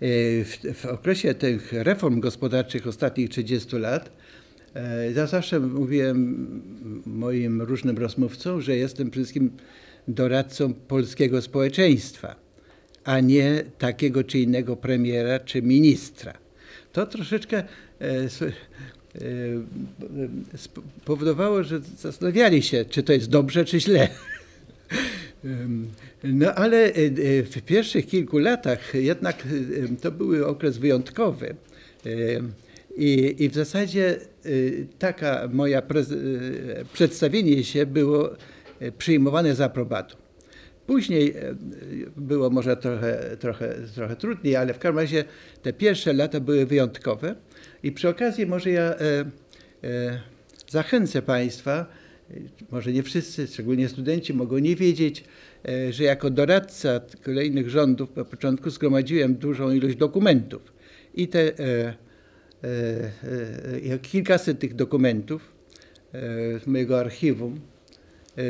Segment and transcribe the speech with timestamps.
[0.00, 4.10] w, w okresie tych reform gospodarczych ostatnich 30 lat
[5.14, 6.62] ja zawsze mówiłem
[7.06, 9.50] moim różnym rozmówcom, że jestem przede wszystkim
[10.08, 12.36] doradcą polskiego społeczeństwa,
[13.04, 16.34] a nie takiego czy innego premiera czy ministra.
[16.92, 17.62] To troszeczkę
[20.56, 24.08] spowodowało, że zastanawiali się, czy to jest dobrze, czy źle.
[26.24, 26.92] No ale
[27.42, 29.36] w pierwszych kilku latach jednak
[30.02, 31.54] to był okres wyjątkowy.
[32.96, 34.16] I, i w zasadzie
[34.98, 35.82] taka moja
[36.92, 38.30] przedstawienie się było
[38.98, 40.16] przyjmowane z aprobatą.
[40.88, 41.34] Później
[42.16, 45.24] było może trochę, trochę, trochę trudniej, ale w każdym razie
[45.62, 47.34] te pierwsze lata były wyjątkowe.
[47.82, 49.24] I przy okazji może ja e,
[49.84, 50.20] e,
[50.68, 51.86] zachęcę Państwa,
[52.70, 55.24] może nie wszyscy, szczególnie studenci, mogą nie wiedzieć,
[55.68, 60.72] e, że jako doradca kolejnych rządów na początku zgromadziłem dużą ilość dokumentów.
[61.14, 61.52] I te
[64.02, 65.52] kilkaset tych dokumentów
[66.64, 67.60] z mojego archiwum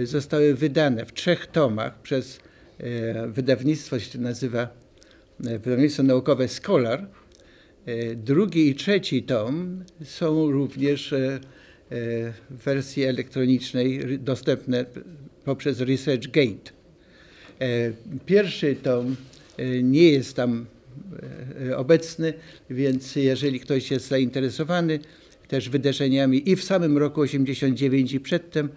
[0.05, 2.41] zostały wydane w trzech tomach przez
[3.29, 4.69] wydawnictwo, się nazywa
[5.41, 7.09] wydawnictwo naukowe Scholar,
[7.89, 11.41] E, drugi i trzeci tom są również e, e,
[12.50, 14.84] wersji elektronicznej dostępne
[15.44, 16.70] poprzez ResearchGate.
[18.27, 19.17] Pierwszy tom
[19.83, 20.67] nie jest tam
[21.77, 22.34] obecny,
[22.70, 24.98] więc jeżeli ktoś jest zainteresowany
[25.48, 28.69] też wydarzeniami i w samym roku 89 i przedtem,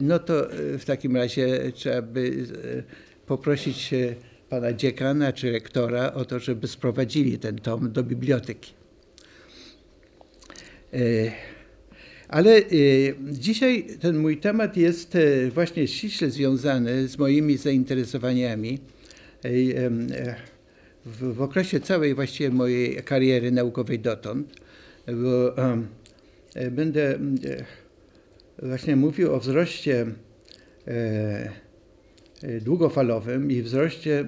[0.00, 2.46] no to w takim razie trzeba by
[3.26, 3.90] poprosić
[4.48, 8.72] pana dziekana czy rektora o to, żeby sprowadzili ten tom do biblioteki.
[12.30, 12.62] E, ale e,
[13.22, 18.78] dzisiaj ten mój temat jest e, właśnie ściśle związany z moimi zainteresowaniami.
[21.06, 24.54] W, w okresie całej właściwie mojej kariery naukowej dotąd,
[25.06, 25.54] bo
[26.70, 27.18] będę
[28.62, 30.06] właśnie mówił o wzroście
[32.42, 34.24] E, długofalowym i wzroście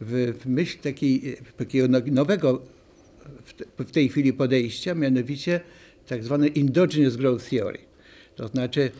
[0.00, 2.62] w, w myśl takiej, takiego no, nowego
[3.78, 5.60] w tej chwili podejścia, mianowicie
[6.08, 7.78] tak zwane endogenous growth theory.
[8.36, 8.90] To znaczy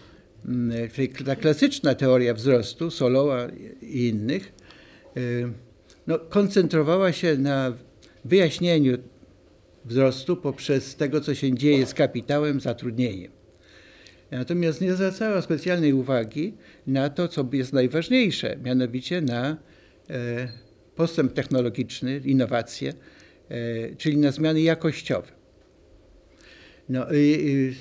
[0.47, 0.89] mm,
[1.27, 3.49] ta klasyczna teoria wzrostu, Soloa
[3.83, 4.53] i innych,
[5.17, 5.21] e,
[6.07, 7.73] no, koncentrowała się na
[8.25, 8.99] wyjaśnieniu
[9.85, 13.33] wzrostu poprzez tego, co się dzieje z kapitałem, zatrudnieniem.
[14.31, 16.55] Natomiast nie zwracała specjalnej uwagi
[16.87, 19.57] na to, co jest najważniejsze, mianowicie na
[20.11, 20.49] e,
[20.97, 22.93] postęp technologiczny, innowacje,
[23.49, 25.38] e, czyli na zmiany jakościowe.
[26.89, 27.75] No, i,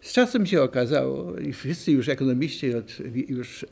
[0.00, 2.98] z czasem się okazało, i wszyscy już ekonomiści od
[3.28, 3.66] już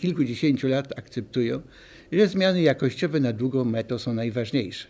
[0.00, 1.60] kilkudziesięciu lat akceptują,
[2.12, 4.86] że zmiany jakościowe na długą metę są najważniejsze.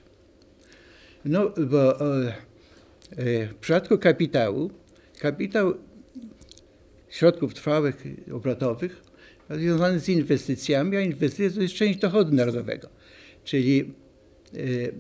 [1.25, 2.35] No, bo e,
[3.47, 4.71] w przypadku kapitału
[5.19, 5.75] kapitał
[7.09, 9.03] środków trwałych, obrotowych
[9.51, 12.89] związany z inwestycjami, a inwestycje to jest część dochodu narodowego.
[13.45, 13.95] Czyli,
[14.53, 14.93] yy,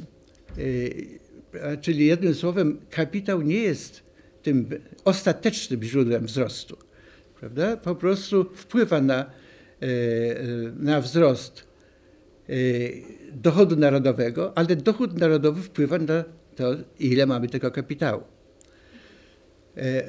[1.81, 4.03] czyli jednym słowem, kapitał nie jest
[4.43, 4.69] tym
[5.05, 6.77] ostatecznym źródłem wzrostu.
[7.41, 7.77] Prawda?
[7.77, 9.31] Po prostu wpływa na,
[9.81, 9.89] yy,
[10.77, 11.73] na wzrost
[13.33, 16.25] dochodu narodowego, ale dochód narodowy wpływa na
[16.57, 18.23] to, ile mamy tego kapitału.
[19.77, 20.03] E,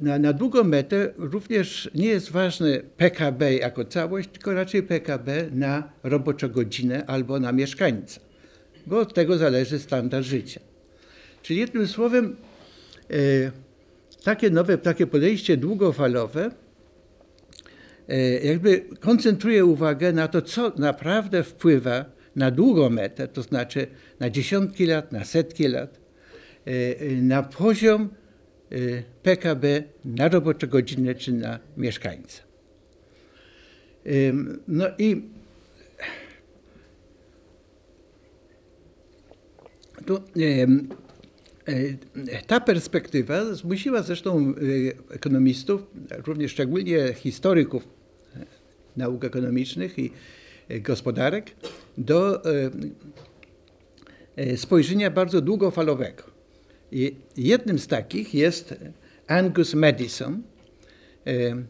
[0.00, 5.92] na, na długą metę również nie jest ważne PKB jako całość, tylko raczej PKB na
[6.02, 8.20] roboczogodzinę albo na mieszkańca,
[8.88, 10.60] bo od tego zależy standard życia.
[11.42, 12.36] Czyli jednym słowem,
[13.10, 13.14] e,
[14.24, 16.50] takie nowe, takie podejście długofalowe
[18.08, 22.04] e, jakby koncentruje uwagę na to, co naprawdę wpływa
[22.36, 23.86] na długą metę, to znaczy
[24.20, 26.00] na dziesiątki lat, na setki lat,
[27.22, 28.08] na poziom
[29.22, 32.42] PKB na roboczogodzinę czy na mieszkańca.
[34.68, 35.22] No i
[40.36, 40.78] y,
[42.46, 45.86] ta perspektywa zmusiła zresztą y, ekonomistów,
[46.26, 47.88] również szczególnie historyków
[48.96, 50.10] nauk ekonomicznych i
[50.80, 51.50] gospodarek,
[51.98, 52.42] do
[54.56, 56.22] spojrzenia bardzo długofalowego.
[56.92, 58.74] I jednym z takich jest
[59.26, 60.42] Angus Madison,
[61.26, 61.64] e, e,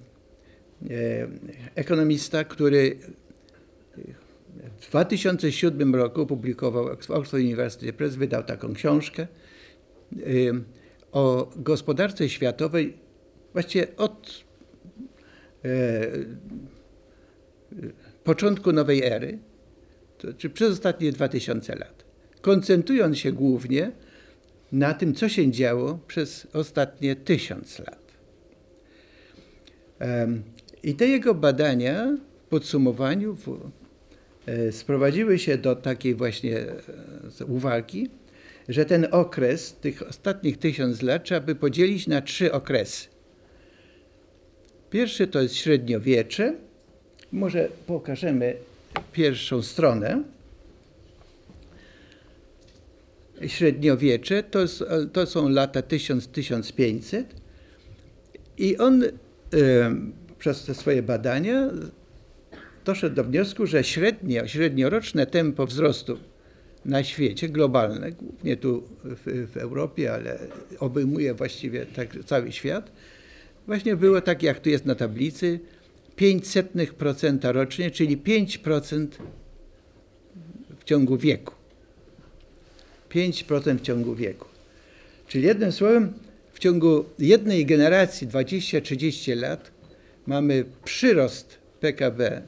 [1.75, 2.99] ekonomista, który
[4.81, 10.17] w 2007 roku opublikował w Oxford University Press, wydał taką książkę e,
[11.13, 12.97] o gospodarce światowej
[13.53, 14.45] właściwie od
[18.25, 19.39] początku nowej ery
[20.19, 22.05] to, czy przez ostatnie 2000 lat,
[22.41, 23.93] koncentrując się głównie
[24.73, 28.09] na tym, co się działo przez ostatnie tysiąc lat.
[30.83, 32.17] I te jego badania
[32.47, 33.37] w podsumowaniu e,
[34.71, 36.59] sprowadziły się do takiej właśnie
[37.41, 38.11] e, uwagi,
[38.69, 43.07] że ten okres tych ostatnich tysiąc lat trzeba by podzielić na trzy okresy.
[44.91, 46.55] Pierwszy to jest średniowiecze.
[47.33, 48.57] Może pokażemy
[49.13, 50.23] pierwszą stronę.
[53.47, 54.59] Średniowiecze to,
[55.13, 57.25] to są lata 1000-1500
[58.59, 59.11] i on y,
[60.39, 61.71] przez te swoje badania
[62.89, 66.19] doszedł do wniosku, że średnio, średnioroczne tempo wzrostu
[66.85, 70.39] na świecie, globalne, głównie tu w, w Europie, ale
[70.79, 72.93] obejmuje właściwie tak cały świat,
[73.67, 75.61] właśnie było tak, jak tu jest na tablicy,
[76.17, 79.07] 0,05% rocznie, czyli 5%
[80.81, 81.55] w ciągu wieku.
[83.11, 84.47] 5% w ciągu wieku.
[85.27, 86.13] Czyli jednym słowem,
[86.53, 89.71] w ciągu jednej generacji, 20-30 lat,
[90.27, 92.43] mamy przyrost PKB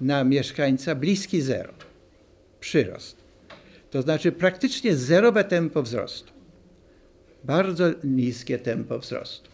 [0.00, 1.72] na mieszkańca bliski zero.
[2.60, 3.16] Przyrost.
[3.90, 6.32] To znaczy praktycznie zerowe tempo wzrostu.
[7.44, 9.50] Bardzo niskie tempo wzrostu.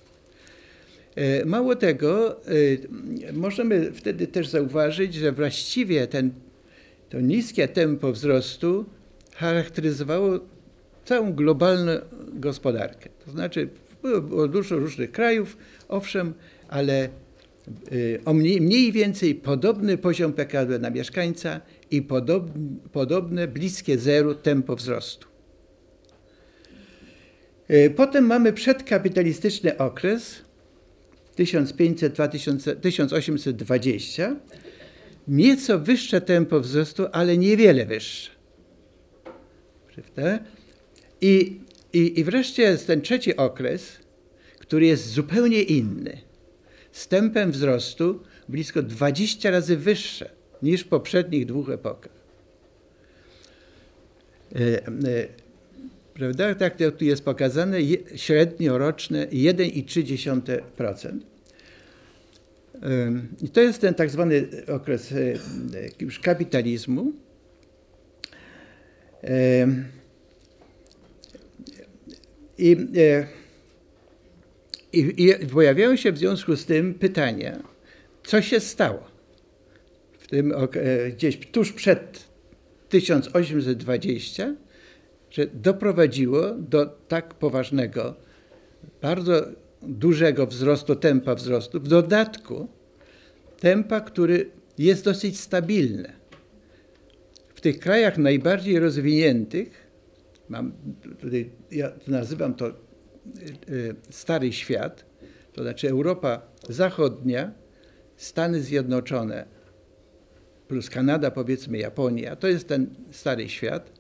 [1.15, 6.31] E, mało tego, e, możemy wtedy też zauważyć, że właściwie ten,
[7.09, 8.85] to niskie tempo wzrostu
[9.35, 10.41] charakteryzowało
[11.05, 11.93] całą globalną
[12.33, 13.09] gospodarkę.
[13.25, 13.69] To znaczy
[14.03, 15.57] było dużo różnych krajów,
[15.89, 16.35] owszem,
[16.69, 17.09] ale
[18.25, 21.61] o mniej, mniej więcej podobny poziom PKB na mieszkańca
[21.91, 22.61] i podobne,
[22.93, 25.29] podobne bliskie zeru tempo wzrostu.
[27.97, 30.43] Potem mamy przedkapitalistyczny okres,
[31.39, 34.37] 1500-1820,
[35.29, 38.31] nieco wyższe tempo wzrostu, ale niewiele wyższe.
[39.95, 40.39] Prawda?
[41.21, 41.61] I,
[41.93, 43.97] i, I wreszcie jest ten trzeci okres,
[44.59, 46.30] który jest zupełnie inny.
[46.93, 50.31] Z tempem wzrostu blisko 20 razy wyższe
[50.63, 52.13] niż w poprzednich dwóch epokach.
[54.55, 54.91] E, e,
[56.15, 56.55] prawda?
[56.55, 57.79] Tak jak tu jest pokazane,
[58.17, 61.19] średnioroczne 1,3%.
[63.43, 65.17] I to jest ten tak zwany okres e,
[66.01, 67.13] już kapitalizmu.
[72.59, 73.40] I, e,
[74.93, 77.63] i, I pojawiają się w związku z tym pytania,
[78.25, 79.05] co się stało
[80.19, 82.29] w tym e, gdzieś tuż przed
[82.89, 84.55] 1820,
[85.31, 88.15] że doprowadziło do tak poważnego,
[89.03, 89.47] bardzo
[89.83, 92.69] dużego wzrostu, tempa wzrostu, w dodatku
[93.61, 96.13] tempa, który jest dosyć stabilny.
[97.55, 99.87] W tych krajach najbardziej rozwiniętych,
[100.49, 100.73] mam
[101.21, 102.73] tutaj, ja nazywam to
[104.11, 105.05] stary świat,
[105.53, 107.53] to znaczy Europa Zachodnia,
[108.17, 109.47] Stany Zjednoczone
[110.69, 113.93] plus Kanada, powiedzmy Japonia, to jest ten stary świat.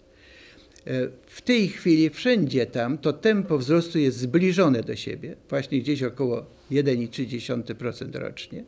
[0.86, 6.02] E, w tej chwili wszędzie tam to tempo wzrostu jest zbliżone do siebie, właśnie gdzieś
[6.02, 8.64] około 1,3% rocznie.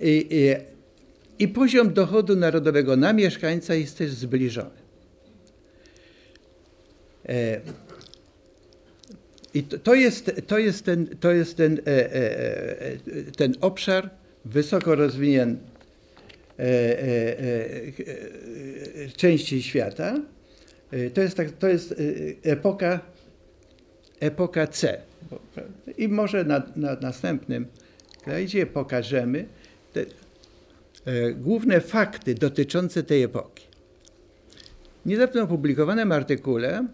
[0.00, 4.70] I, i, I, poziom dochodu narodowego na mieszkańca jest też zbliżony.
[7.28, 7.60] E,
[9.58, 12.10] I to, to, jest, to jest, ten, to jest ten, e,
[13.36, 14.10] ten obszar
[14.44, 15.60] wysoko rozwinięty
[19.16, 20.20] części świata,
[21.14, 21.94] to jest, tak, to jest
[22.42, 23.00] epoka,
[24.20, 25.02] epoka C.
[25.98, 27.66] I może na, na następnym
[28.24, 29.46] slajdzie pokażemy
[29.92, 33.64] te e, główne fakty dotyczące tej epoki.
[35.04, 36.86] W niedawno opublikowanym artykule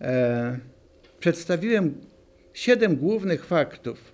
[0.00, 0.58] e,
[1.20, 1.94] przedstawiłem
[2.54, 4.12] siedem głównych faktów,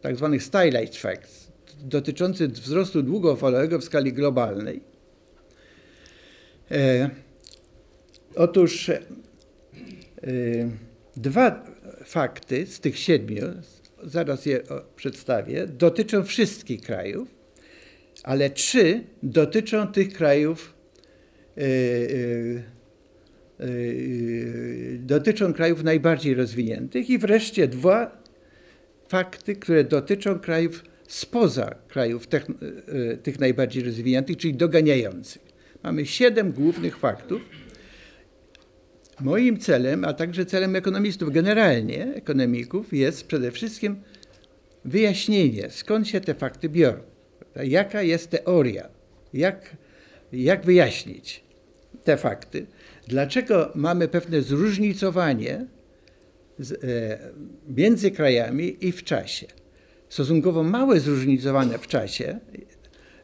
[0.00, 4.80] tak zwanych stylized facts, dotyczących wzrostu długofalowego w skali globalnej.
[6.70, 7.10] E,
[8.38, 9.00] Otóż y,
[11.16, 11.64] dwa
[12.04, 13.44] fakty z tych siedmiu,
[14.02, 14.60] zaraz je
[14.96, 17.28] przedstawię, dotyczą wszystkich krajów,
[18.22, 20.74] ale trzy dotyczą tych krajów,
[21.58, 22.62] y, y,
[24.98, 28.22] dotyczą krajów najbardziej rozwiniętych i wreszcie dwa
[29.08, 32.46] fakty, które dotyczą krajów spoza krajów tych,
[33.22, 35.42] tych najbardziej rozwiniętych, czyli doganiających.
[35.82, 37.42] Mamy siedem głównych faktów
[39.20, 43.96] Moim celem, a także celem ekonomistów generalnie, ekonomików, jest przede wszystkim
[44.84, 47.00] wyjaśnienie, skąd się te fakty biorą.
[47.64, 48.88] Jaka jest teoria,
[49.34, 49.76] jak
[50.32, 51.44] jak wyjaśnić
[52.04, 52.66] te fakty,
[53.08, 55.66] dlaczego mamy pewne zróżnicowanie
[56.58, 56.76] z, e,
[57.68, 59.46] między krajami i w czasie.
[60.08, 62.38] Stosunkowo małe zróżnicowanie w czasie,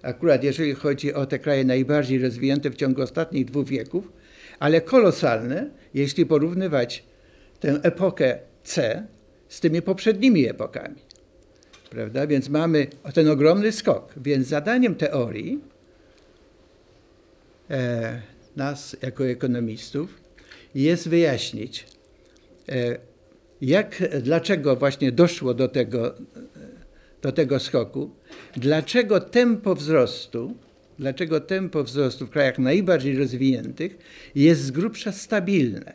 [0.03, 4.13] akurat jeżeli chodzi o te kraje najbardziej rozwinięte w ciągu ostatnich dwóch wieków,
[4.59, 7.05] ale kolosalne, jeśli porównywać
[7.61, 9.07] tę epokę C
[9.49, 10.97] z tymi poprzednimi epokami.
[11.91, 12.27] Prawda?
[12.27, 14.15] Więc mamy ten ogromny skok.
[14.17, 15.61] Więc zadaniem teorii
[17.71, 18.23] e,
[18.57, 20.21] nas jako ekonomistów
[20.75, 21.87] jest wyjaśnić,
[22.69, 22.99] e,
[23.61, 26.15] jak, dlaczego właśnie doszło do tego,
[27.23, 28.11] do tego skoku,
[28.57, 30.55] dlaczego tempo wzrostu,
[30.99, 33.99] dlaczego tempo wzrostu w krajach najbardziej rozwiniętych
[34.35, 35.93] jest z grubsza stabilne.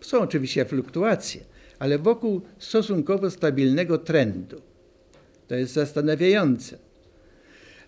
[0.00, 1.40] Są oczywiście fluktuacje,
[1.78, 4.62] ale wokół stosunkowo stabilnego trendu.
[5.48, 6.78] To jest zastanawiające.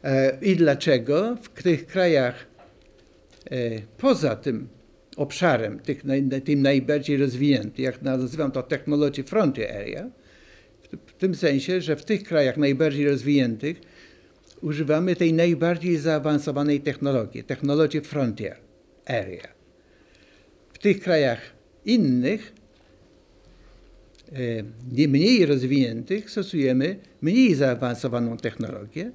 [0.04, 2.55] E, I dlaczego w tych krajach e,
[3.98, 4.68] poza tym
[5.16, 6.02] obszarem, tych,
[6.44, 10.10] tym najbardziej rozwiniętym, jak nazywam to technology frontier area,
[11.06, 13.80] w tym sensie, że w tych krajach najbardziej rozwiniętych
[14.62, 18.56] używamy tej najbardziej zaawansowanej technologii, technology frontier
[19.06, 19.48] area.
[20.72, 21.40] W tych krajach
[21.84, 22.52] innych,
[24.92, 29.10] nie mniej rozwiniętych, stosujemy mniej zaawansowaną technologię,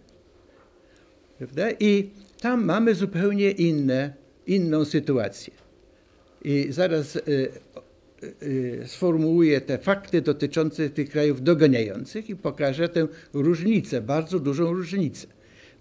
[1.38, 1.72] prawda?
[1.80, 2.10] I
[2.42, 5.54] tam mamy zupełnie inne, inną sytuację.
[6.44, 7.22] I zaraz y,
[8.44, 15.28] y, sformułuję te fakty dotyczące tych krajów doganiających i pokażę tę różnicę, bardzo dużą różnicę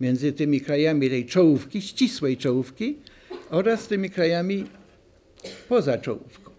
[0.01, 2.97] między tymi krajami tej czołówki, ścisłej czołówki
[3.51, 4.65] oraz tymi krajami
[5.69, 6.51] poza czołówką.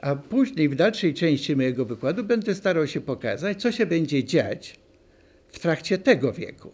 [0.00, 4.76] A później w dalszej części mojego wykładu będę starał się pokazać, co się będzie dziać
[5.48, 6.70] w trakcie tego wieku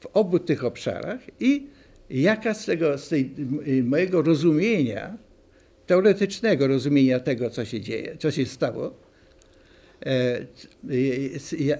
[0.00, 1.66] w obu tych obszarach i
[2.10, 3.34] jaka z tego, z tej,
[3.82, 5.18] mojego rozumienia,
[5.86, 8.94] teoretycznego rozumienia tego, co się dzieje, co się stało,
[10.06, 10.46] e,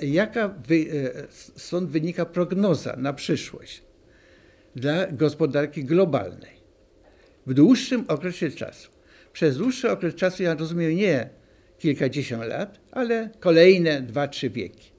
[0.03, 3.83] jaka wy, e, stąd wynika prognoza na przyszłość
[4.77, 6.59] dla gospodarki globalnej
[7.47, 8.91] w dłuższym okresie czasu.
[9.33, 11.29] Przez dłuższy okres czasu ja rozumiem nie
[11.79, 14.91] kilkadziesiąt lat, ale kolejne dwa, trzy wieki.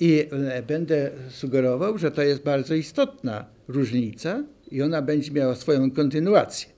[0.00, 5.90] I e, będę sugerował, że to jest bardzo istotna różnica i ona będzie miała swoją
[5.90, 6.68] kontynuację.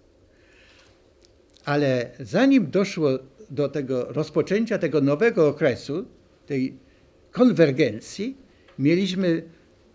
[1.65, 3.11] Ale zanim doszło
[3.51, 6.07] do tego rozpoczęcia tego nowego okresu,
[6.47, 6.77] tej
[7.31, 8.37] konwergencji,
[8.79, 9.43] mieliśmy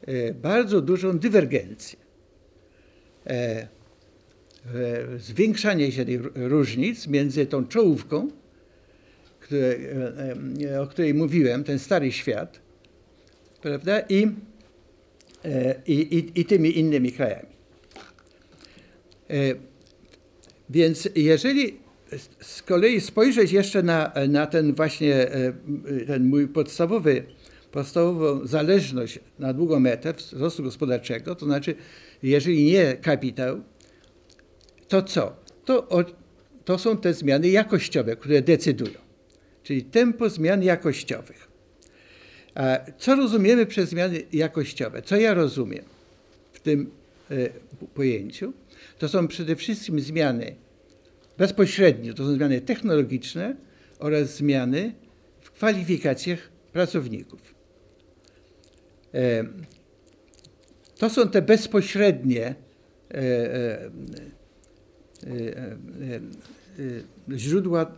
[0.01, 1.99] e, bardzo dużą dywergencję.
[3.27, 3.67] E, e,
[5.17, 8.27] zwiększanie się tych różnic między tą czołówką,
[9.39, 9.75] które,
[10.81, 12.59] o której mówiłem, ten stary świat,
[13.61, 14.27] prawda, i,
[15.87, 17.49] i, i, i tymi innymi krajami.
[20.69, 21.80] Więc jeżeli
[22.41, 25.27] z kolei spojrzeć jeszcze na, na ten właśnie
[26.07, 27.23] ten mój podstawowy,
[27.71, 31.75] podstawową zależność na długą metę wzrostu gospodarczego, to znaczy
[32.23, 33.61] jeżeli nie kapitał,
[34.87, 35.35] to co?
[35.65, 35.87] To,
[36.65, 38.99] to są te zmiany jakościowe, które decydują,
[39.63, 41.47] czyli tempo zmian jakościowych.
[42.55, 45.01] A co rozumiemy przez zmiany jakościowe?
[45.01, 45.85] Co ja rozumiem
[46.53, 46.91] w tym
[47.31, 47.49] e,
[47.93, 48.53] pojęciu?
[48.99, 50.55] To są przede wszystkim zmiany
[51.41, 53.55] bezpośrednio, to są zmiany technologiczne
[53.99, 54.93] oraz zmiany
[55.41, 56.39] w kwalifikacjach
[56.73, 57.55] pracowników.
[59.13, 59.43] E,
[60.97, 62.55] to są te bezpośrednie
[63.13, 63.91] e,
[67.35, 67.91] źródła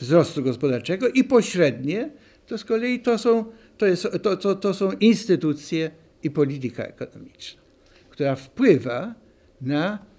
[0.00, 2.10] wzrostu gospodarczego i pośrednie
[2.46, 3.44] to z kolei to są,
[3.78, 5.90] to jest, to, to, to są instytucje
[6.22, 7.62] i polityka ekonomiczna,
[8.10, 9.14] która wpływa
[9.60, 10.09] na,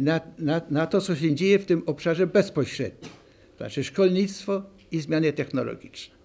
[0.00, 3.10] na, na, na to, co się dzieje w tym obszarze bezpośrednim,
[3.52, 6.16] to znaczy szkolnictwo i zmiany technologiczne.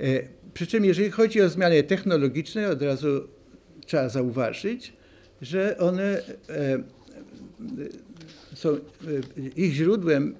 [0.00, 0.04] E,
[0.54, 3.28] przy czym jeżeli chodzi o zmiany technologiczne, od razu
[3.86, 4.92] trzeba zauważyć,
[5.42, 6.82] że one e,
[8.54, 8.78] są, e,
[9.56, 10.34] ich źródłem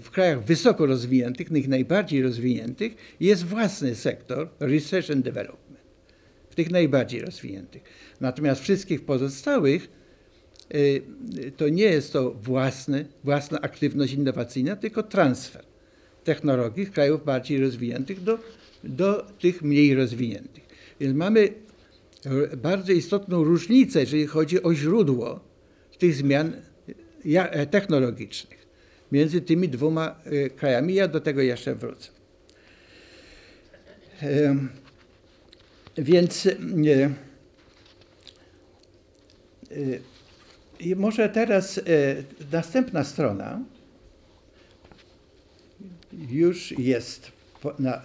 [0.00, 5.80] w krajach wysoko rozwiniętych, tych najbardziej rozwiniętych, jest własny sektor research and development.
[6.50, 7.82] W tych najbardziej rozwiniętych.
[8.20, 9.88] Natomiast wszystkich pozostałych
[10.74, 11.02] y,
[11.56, 15.64] to nie jest to własny, własna aktywność innowacyjna, tylko transfer
[16.24, 18.38] technologii z krajów bardziej rozwiniętych do,
[18.84, 20.64] do tych mniej rozwiniętych.
[21.00, 21.48] Więc mamy
[22.56, 25.40] bardzo istotną różnicę, jeżeli chodzi o źródło
[25.98, 26.52] tych zmian
[27.70, 28.60] technologicznych
[29.12, 30.94] między tymi dwoma e, krajami.
[30.94, 32.10] Ja do tego jeszcze wrócę.
[35.98, 36.56] Więc e,
[39.70, 41.80] e, może teraz
[42.52, 43.60] następna strona
[46.30, 47.32] już jest,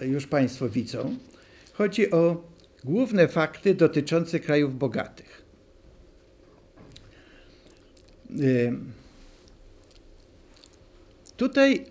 [0.00, 1.16] już Państwo widzą.
[1.72, 2.42] Chodzi o
[2.84, 5.42] główne fakty dotyczące krajów bogatych.
[11.36, 11.86] Tutaj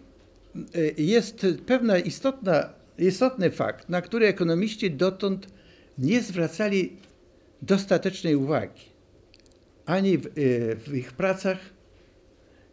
[0.75, 5.47] y, jest pewna istotna, istotny fakt, na który ekonomiści dotąd
[5.97, 6.97] nie zwracali
[7.61, 8.94] dostatecznej uwagi.
[9.85, 11.57] Ani w, y, w ich pracach,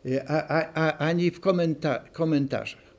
[0.07, 2.93] y, a, a, ani w komenta komentarzach.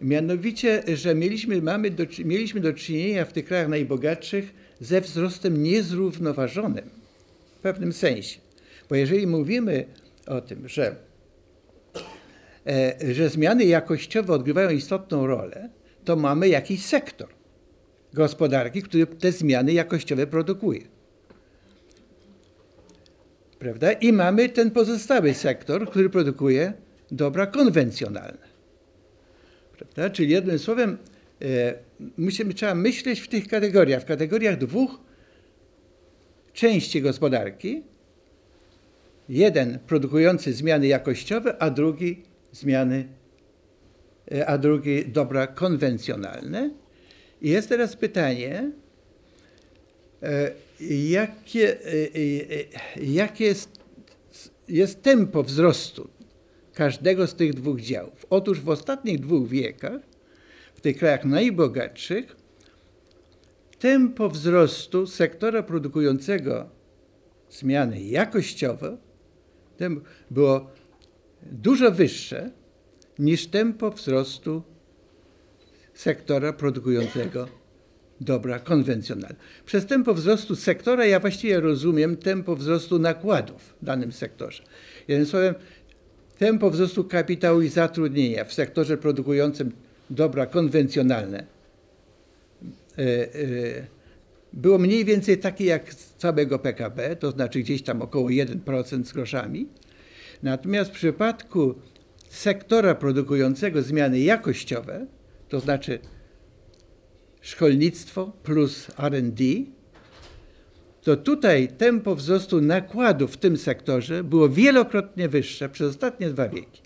[0.00, 6.90] Mianowicie, że mieliśmy, mamy do, mieliśmy do czynienia w tych krajach najbogatszych ze wzrostem niezrównoważonym
[7.58, 8.40] w pewnym sensie.
[8.88, 9.84] Bo jeżeli mówimy
[10.26, 10.96] o tym, że
[12.66, 15.68] E, że zmiany jakościowe odgrywają istotną rolę,
[16.04, 17.28] to mamy jakiś sektor
[18.14, 20.80] gospodarki, który te zmiany jakościowe produkuje.
[23.60, 23.92] Prawda?
[23.92, 26.72] I mamy ten pozostały sektor, który produkuje
[27.10, 28.48] dobra konwencjonalne.
[29.78, 30.10] Prawda?
[30.10, 30.98] Czyli jednym słowem,
[31.42, 31.74] e,
[32.18, 35.00] musimy, trzeba myśleć w tych kategoriach, w kategoriach dwóch
[36.52, 37.82] części gospodarki.
[39.28, 43.08] Jeden produkujący zmiany jakościowe, a drugi zmiany,
[44.32, 46.70] e, a drugi dobra konwencjonalne.
[47.42, 48.70] I jest teraz pytanie,
[50.22, 50.50] e,
[51.10, 53.80] jakie, e, jakie jest,
[54.68, 56.08] jest tempo wzrostu
[56.74, 58.26] każdego z tych dwóch działów.
[58.30, 60.00] Otóż w ostatnich dwóch wiekach,
[60.74, 62.36] w tych krajach najbogatszych,
[63.78, 66.68] tempo wzrostu sektora produkującego
[67.50, 68.96] zmiany jakościowe
[70.30, 70.70] było
[71.42, 72.50] dużo wyższe
[73.18, 74.62] niż tempo wzrostu
[75.94, 77.59] sektora produkującego
[78.20, 79.36] dobra konwencjonalne.
[79.66, 84.62] Przez tempo wzrostu sektora ja właściwie rozumiem tempo wzrostu nakładów w danym sektorze.
[85.08, 85.54] Jednym słowem,
[86.38, 89.72] tempo wzrostu kapitału i zatrudnienia w sektorze produkującym
[90.10, 91.46] dobra konwencjonalne
[92.98, 94.00] e, e,
[94.52, 99.12] było mniej więcej takie jak z całego PKB, to znaczy gdzieś tam około 1% z
[99.12, 99.66] groszami.
[100.42, 101.74] Natomiast w przypadku
[102.28, 105.06] sektora produkującego zmiany jakościowe,
[105.48, 105.98] to znaczy
[107.40, 109.40] szkolnictwo plus RD,
[111.02, 116.82] to tutaj tempo wzrostu nakładów w tym sektorze było wielokrotnie wyższe przez ostatnie dwa wieki.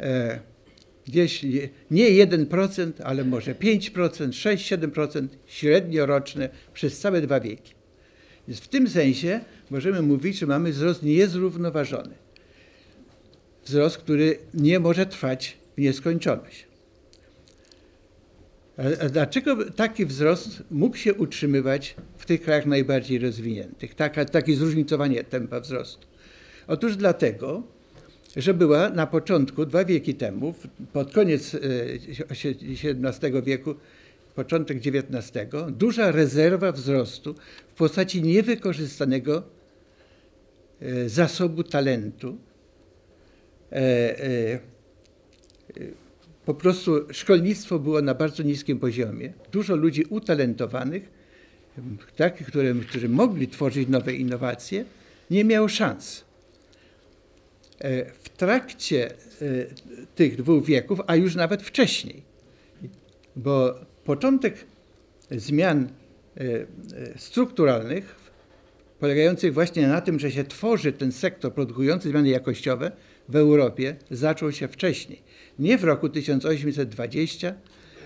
[0.00, 0.40] E,
[1.06, 1.42] gdzieś
[1.90, 7.74] nie 1%, ale może 5%, 6-7% średnio roczne przez całe dwa wieki.
[8.48, 12.14] Więc w tym sensie możemy mówić, że mamy wzrost niezrównoważony.
[13.64, 16.67] Wzrost, który nie może trwać w nieskończoność.
[19.12, 23.94] Dlaczego taki wzrost mógł się utrzymywać w tych krajach najbardziej rozwiniętych?
[23.94, 26.06] Taka, takie zróżnicowanie tempa wzrostu.
[26.66, 27.62] Otóż dlatego,
[28.36, 30.54] że była na początku, dwa wieki temu,
[30.92, 31.56] pod koniec
[32.30, 33.74] XVII wieku,
[34.34, 35.32] początek XIX,
[35.70, 37.34] duża rezerwa wzrostu
[37.68, 39.42] w postaci niewykorzystanego
[41.06, 42.38] zasobu talentu.
[46.48, 49.32] Po prostu szkolnictwo było na bardzo niskim poziomie.
[49.52, 51.10] Dużo ludzi utalentowanych,
[52.16, 54.84] takich, które, którzy mogli tworzyć nowe innowacje,
[55.30, 56.24] nie miało szans.
[58.22, 59.10] W trakcie
[60.14, 62.22] tych dwóch wieków, a już nawet wcześniej,
[63.36, 64.64] bo początek
[65.30, 65.88] zmian
[67.16, 68.14] strukturalnych,
[69.00, 72.92] polegających właśnie na tym, że się tworzy ten sektor produkujący zmiany jakościowe
[73.28, 75.22] w Europie, zaczął się wcześniej.
[75.58, 77.54] Nie w roku 1820,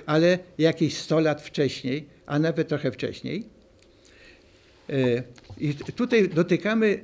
[0.07, 3.47] ale jakieś 100 lat wcześniej, a nawet trochę wcześniej.
[5.59, 7.01] I tutaj dotykamy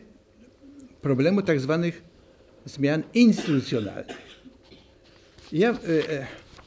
[1.02, 2.02] problemu tak zwanych
[2.64, 4.16] zmian instytucjonalnych.
[5.52, 5.78] Ja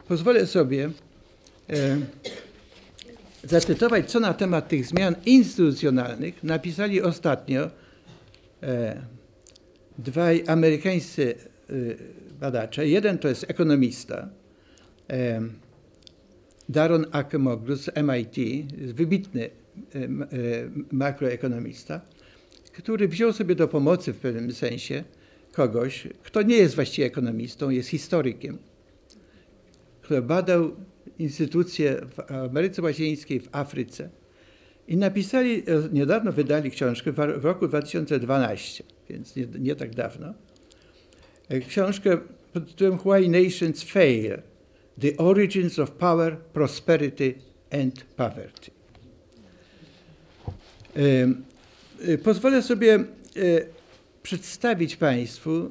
[0.07, 0.89] pozwolę sobie
[3.43, 7.69] zacytować, co na temat tych zmian instytucjonalnych napisali ostatnio
[9.97, 11.35] dwaj amerykańscy
[12.39, 12.87] badacze.
[12.87, 14.29] Jeden to jest ekonomista,
[16.69, 19.49] Daron Akemoglu z MIT, wybitny
[20.91, 22.01] makroekonomista,
[22.71, 25.03] który wziął sobie do pomocy w pewnym sensie
[25.51, 28.57] kogoś, kto nie jest właściwie ekonomistą, jest historykiem,
[30.01, 30.71] który badał
[31.19, 34.09] instytucje w Ameryce Łacińskiej, w Afryce.
[34.87, 40.33] I napisali, niedawno wydali książkę w roku 2012, więc nie, nie tak dawno,
[41.67, 42.17] książkę
[42.53, 44.41] pod tytułem Why Nations Fail–
[45.01, 47.33] The Origins of Power, Prosperity
[47.71, 48.71] and Poverty.
[52.23, 53.03] Pozwolę sobie
[54.23, 55.69] przedstawić Państwu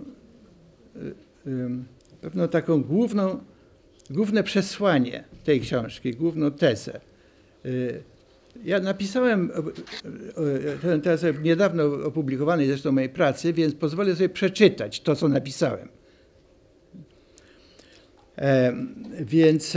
[2.21, 3.41] pewną taką główną,
[4.11, 7.01] główne przesłanie tej książki, główną tezę.
[8.65, 9.51] Ja napisałem
[10.83, 15.89] tę tezę w niedawno opublikowanej zresztą mojej pracy, więc pozwolę sobie przeczytać to, co napisałem.
[19.21, 19.77] Więc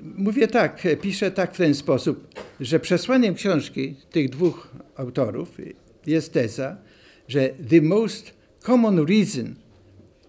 [0.00, 2.28] mówię tak, piszę tak w ten sposób,
[2.60, 5.56] że przesłaniem książki tych dwóch autorów
[6.06, 6.76] jest teza,
[7.28, 9.54] że the most common reason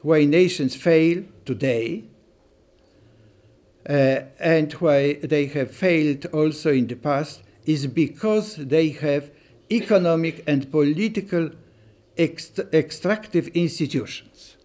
[0.04, 2.15] why nations fail today
[3.86, 9.30] and why they have failed also in the past is because they have
[9.72, 11.50] economic and political
[12.18, 14.56] ext extractive institutions.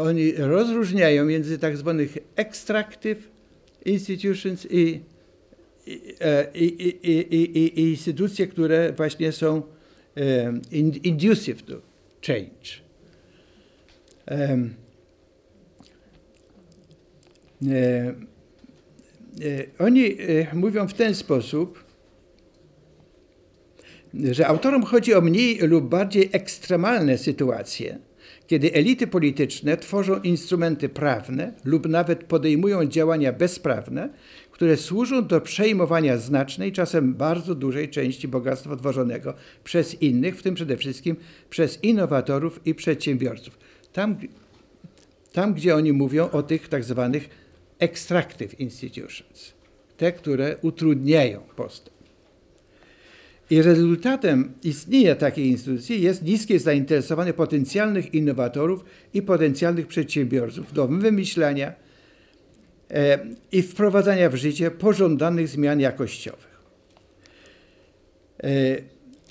[0.00, 3.18] Oni rozróżniają między tak zwanych extractive
[3.84, 5.00] institutions i,
[6.54, 6.64] i,
[7.02, 9.62] i, i instytucje, które właśnie są
[10.16, 10.62] um,
[11.02, 11.74] inducive to
[12.26, 12.82] change.
[14.30, 14.83] Um, e, e,
[19.78, 21.84] oni e, mówią w ten sposób,
[24.14, 27.98] że autorom chodzi o mniej lub bardziej ekstremalne sytuacje,
[28.46, 34.08] kiedy elity polityczne tworzą instrumenty prawne lub nawet podejmują działania bezprawne,
[34.50, 40.54] które służą do przejmowania znacznej, czasem bardzo dużej części bogactwa tworzonego przez innych, w tym
[40.54, 41.16] przede wszystkim
[41.50, 43.58] przez innowatorów i przedsiębiorców.
[43.92, 44.16] Tam,
[45.32, 47.43] tam gdzie oni mówią o tych tak zwanych
[47.78, 49.52] extractive institutions,
[49.96, 51.94] te, które utrudniają postęp.
[53.50, 58.84] I rezultatem istnienia takiej instytucji jest niskie zainteresowanie potencjalnych innowatorów
[59.14, 61.72] i potencjalnych przedsiębiorców do wymyślania
[62.90, 63.18] e,
[63.52, 66.60] i wprowadzania w życie pożądanych zmian jakościowych.
[68.44, 68.48] E,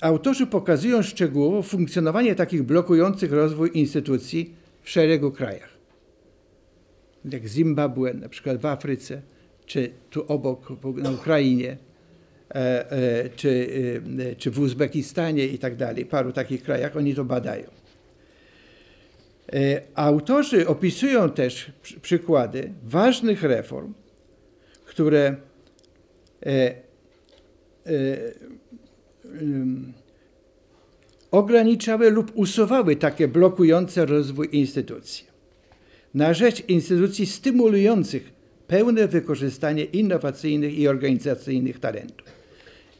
[0.00, 5.73] autorzy pokazują szczegółowo funkcjonowanie takich blokujących rozwój instytucji w szeregu krajach,
[7.24, 9.22] jak Zimbabwe, na przykład w Afryce,
[9.66, 11.76] czy tu obok na Ukrainie,
[13.36, 13.68] czy,
[14.38, 17.64] czy w Uzbekistanie i tak dalej, paru takich krajach, oni to badają.
[19.94, 23.94] Autorzy opisują też przykłady ważnych reform,
[24.84, 25.36] które
[31.30, 35.33] ograniczały lub usuwały takie blokujące rozwój instytucji
[36.14, 38.32] na rzecz instytucji stymulujących
[38.66, 42.28] pełne wykorzystanie innowacyjnych i organizacyjnych talentów.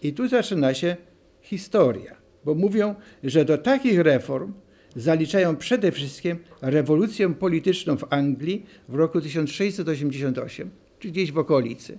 [0.02, 0.96] I tu zaczyna się
[1.40, 4.52] historia, bo mówią, że do takich reform
[4.96, 11.98] zaliczają przede wszystkim rewolucję polityczną w Anglii w roku 1688, czy gdzieś w okolicy,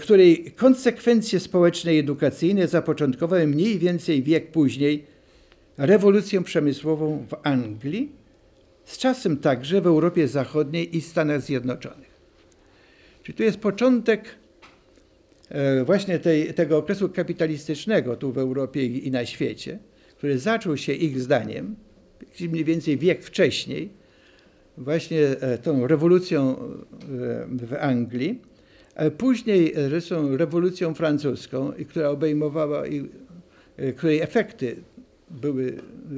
[0.00, 5.04] której konsekwencje społeczne i edukacyjne zapoczątkowały mniej więcej wiek później
[5.76, 8.17] rewolucję przemysłową w Anglii,
[8.88, 12.18] z czasem także w Europie Zachodniej i Stanach Zjednoczonych.
[13.22, 14.24] Czyli tu jest początek
[15.84, 19.78] właśnie tej, tego okresu kapitalistycznego tu w Europie i na świecie,
[20.16, 21.76] który zaczął się ich zdaniem
[22.40, 23.88] mniej więcej wiek wcześniej,
[24.76, 26.56] właśnie e, tą rewolucją e,
[27.66, 28.40] w Anglii,
[29.18, 32.82] później zresztą rewolucją francuską, która obejmowała,
[33.76, 34.76] e, której efekty
[35.30, 35.76] były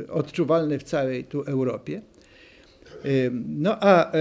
[0.09, 2.03] odczuwalne w całej tu Europie.
[3.49, 4.13] No a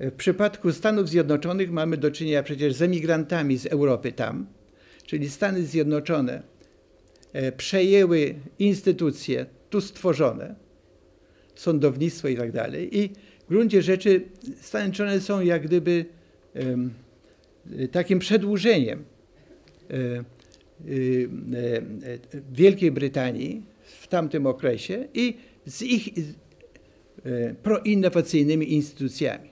[0.00, 4.46] w przypadku Stanów Zjednoczonych mamy do czynienia przecież z emigrantami z Europy tam,
[5.06, 6.42] czyli Stany Zjednoczone
[7.56, 10.54] przejęły instytucje tu stworzone,
[11.54, 12.98] sądownictwo i tak dalej.
[12.98, 13.08] I
[13.44, 14.22] w gruncie rzeczy
[14.60, 16.04] Stany Zjednoczone są jak gdyby
[16.54, 16.90] um,
[17.92, 19.04] takim przedłużeniem
[22.52, 23.62] Wielkiej Brytanii
[24.00, 26.08] w tamtym okresie i z ich
[27.62, 29.50] proinnowacyjnymi instytucjami.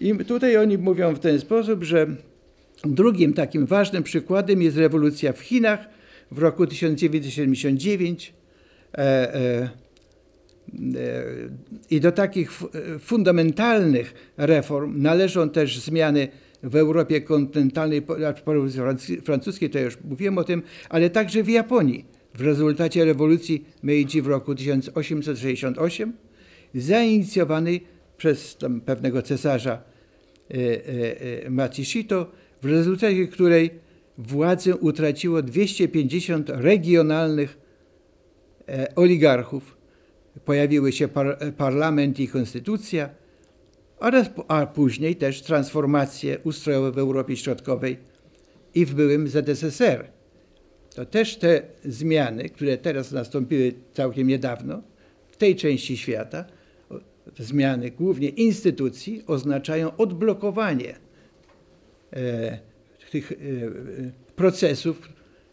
[0.00, 2.06] I tutaj oni mówią w ten sposób, że
[2.84, 5.80] drugim takim ważnym przykładem jest rewolucja w Chinach
[6.30, 8.34] w roku 1979
[8.98, 9.68] E, e, e,
[11.90, 12.50] I do takich
[13.00, 16.28] fundamentalnych reform należą też zmiany
[16.62, 18.42] w Europie kontynentalnej, znaczy
[19.24, 22.04] francuskiej, to już mówiłem o tym, ale także w Japonii
[22.38, 26.12] w rezultacie rewolucji Meiji w roku 1868,
[26.74, 27.84] zainicjowanej
[28.16, 29.82] przez pewnego cesarza
[31.50, 32.30] Matishito,
[32.62, 33.70] w rezultacie której
[34.18, 37.58] władzę utraciło 250 regionalnych
[38.68, 39.76] E, oligarchów,
[40.44, 43.10] pojawiły się par, parlament i konstytucja,
[43.98, 47.96] oraz, a później też transformacje ustrojowe w Europie Środkowej
[48.74, 50.10] i w byłym ZSSR.
[50.96, 54.82] To też te zmiany, które teraz nastąpiły całkiem niedawno
[55.28, 56.44] w tej części świata,
[57.38, 60.94] zmiany głównie instytucji, oznaczają odblokowanie
[62.12, 62.58] e,
[63.10, 63.36] tych e,
[64.36, 65.08] procesów,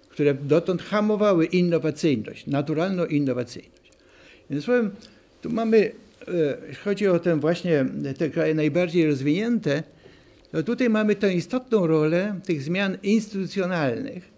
[0.10, 3.92] które dotąd hamowały innowacyjność, naturalną innowacyjność.
[4.50, 4.92] Więc słowem,
[5.42, 5.92] tu mamy,
[6.68, 7.86] e, chodzi o ten właśnie
[8.18, 9.84] te kraje najbardziej rozwinięte,
[10.52, 14.33] to tutaj mamy tę istotną rolę tych zmian instytucjonalnych, e, e,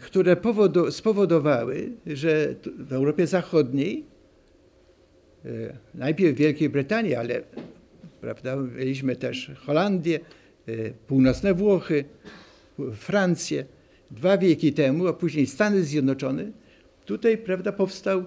[0.00, 4.04] które powodu, spowodowały, że w Europie Zachodniej,
[5.94, 7.42] najpierw w Wielkiej Brytanii, ale
[8.20, 10.20] prawda, mieliśmy też Holandię,
[11.06, 12.04] północne Włochy,
[12.94, 13.64] Francję
[14.10, 16.52] dwa wieki temu, a później Stany Zjednoczone,
[17.04, 18.24] tutaj prawda, powstał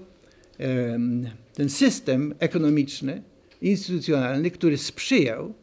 [1.53, 3.21] ten system ekonomiczny,
[3.61, 5.53] instytucjonalny, który sprzyjał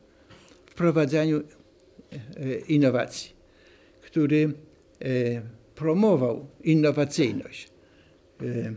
[0.66, 1.42] wprowadzaniu e,
[2.68, 3.30] innowacji,
[4.12, 4.52] który
[5.00, 5.42] e,
[5.74, 7.68] promował innowacyjność.
[8.40, 8.74] E,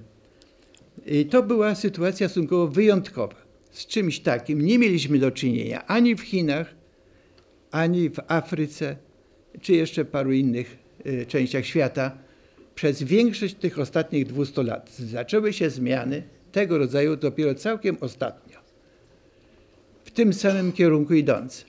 [1.05, 3.35] I to była sytuacja stosunkowo wyjątkowa.
[3.71, 6.75] Z czymś takim nie mieliśmy do czynienia ani w Chinach,
[7.71, 8.95] ani w Afryce,
[9.61, 12.17] czy jeszcze paru innych y, częściach świata
[12.75, 14.91] przez większość tych ostatnich 200 lat.
[14.91, 18.59] Zaczęły się zmiany tego rodzaju dopiero całkiem ostatnio.
[20.05, 21.65] W tym samym kierunku idące.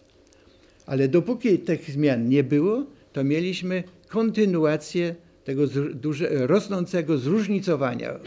[0.86, 8.18] Ale dopóki tych zmian nie było, to mieliśmy kontynuację tego duże, rosnącego zróżnicowania.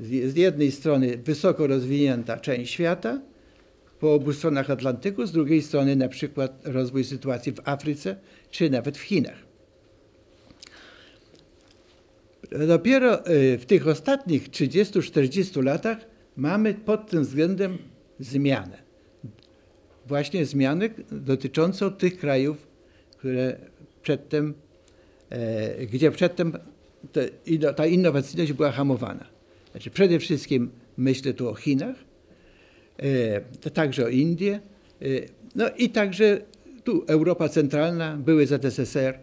[0.00, 3.20] Z jednej strony wysoko rozwinięta część świata,
[4.00, 8.16] po obu stronach Atlantyku, z drugiej strony na przykład rozwój sytuacji w Afryce
[8.50, 9.38] czy nawet w Chinach.
[12.68, 15.98] Dopiero y, w tych ostatnich 30-40 latach
[16.36, 17.78] mamy pod tym względem
[18.20, 18.82] zmianę.
[20.06, 22.71] Właśnie zmianę dotyczącą tych krajów,
[23.22, 23.56] które
[24.02, 24.54] przedtem,
[25.30, 26.58] e, gdzie przedtem
[27.76, 29.26] ta innowacyjność była hamowana.
[29.70, 31.96] Znaczy przede wszystkim myślę tu o Chinach,
[32.98, 34.60] E, także o Indie,
[35.02, 35.06] e,
[35.54, 36.40] no i także
[36.84, 39.18] tu Europa Centralna, były ZSSR,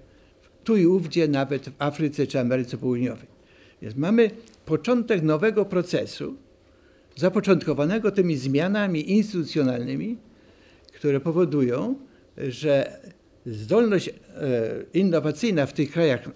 [0.63, 3.27] tu i ówdzie nawet w Afryce czy Ameryce Południowej.
[3.81, 4.31] Więc mamy
[4.65, 6.35] początek nowego procesu,
[7.15, 10.17] zapoczątkowanego tymi zmianami instytucjonalnymi,
[10.93, 11.95] które powodują,
[12.37, 12.99] że
[13.45, 14.11] zdolność e,
[14.93, 16.29] innowacyjna w tych krajach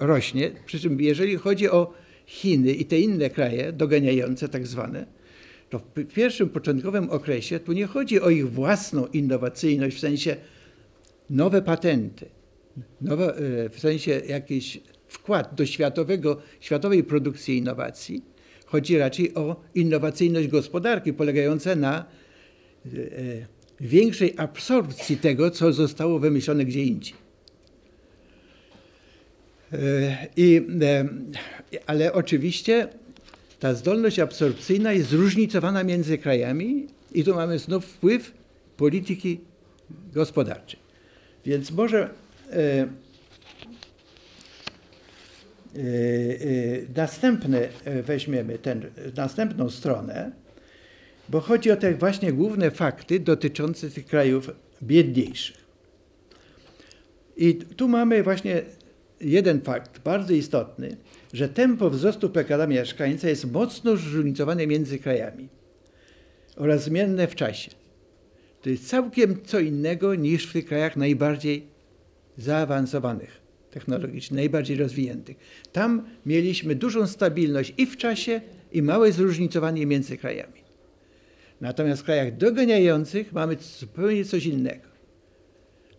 [0.00, 0.50] rośnie.
[0.66, 1.92] Przy czym jeżeli chodzi o
[2.26, 5.06] Chiny i te inne kraje doganiające tak zwane,
[5.70, 10.36] to w pierwszym początkowym okresie tu nie chodzi o ich własną innowacyjność w sensie
[11.30, 12.26] nowe patenty,
[13.00, 18.22] nowe, e, w sensie jakiś wkład do światowego, światowej produkcji innowacji.
[18.66, 22.04] chodzi raczej o innowacyjność gospodarki polegająca na
[23.80, 27.22] większej absorpcji tego, co zostało wymyślone gdzie indziej.
[30.36, 30.66] I,
[31.86, 32.88] ale oczywiście
[33.60, 38.32] ta zdolność absorpcyjna jest zróżnicowana między krajami i tu mamy znów wpływ
[38.76, 39.40] polityki
[40.12, 40.80] gospodarczej.
[41.46, 42.10] Więc może
[42.52, 42.88] e, e,
[47.84, 50.32] e, weźmiemy ten, następną stronę,
[51.28, 54.50] bo chodzi o te właśnie główne fakty dotyczące tych krajów
[54.82, 55.62] biedniejszych.
[57.36, 58.62] I tu mamy właśnie
[59.20, 60.96] jeden fakt bardzo istotny,
[61.32, 65.48] że tempo wzrostu PKB mieszkańca jest mocno zróżnicowane między krajami
[66.56, 67.70] oraz zmienne w czasie.
[68.62, 71.66] To jest całkiem co innego niż w tych krajach najbardziej
[72.38, 75.36] zaawansowanych technologicznie, najbardziej rozwiniętych.
[75.72, 78.40] Tam mieliśmy dużą stabilność i w czasie,
[78.72, 80.61] i małe zróżnicowanie między krajami.
[81.62, 84.88] Natomiast w krajach doganiających mamy zupełnie coś innego.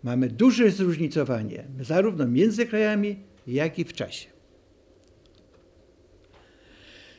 [0.03, 4.29] Mamy duże zróżnicowanie zarówno między krajami, jak i w czasie.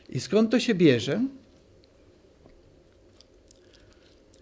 [0.09, 1.27] I skąd to się bierze?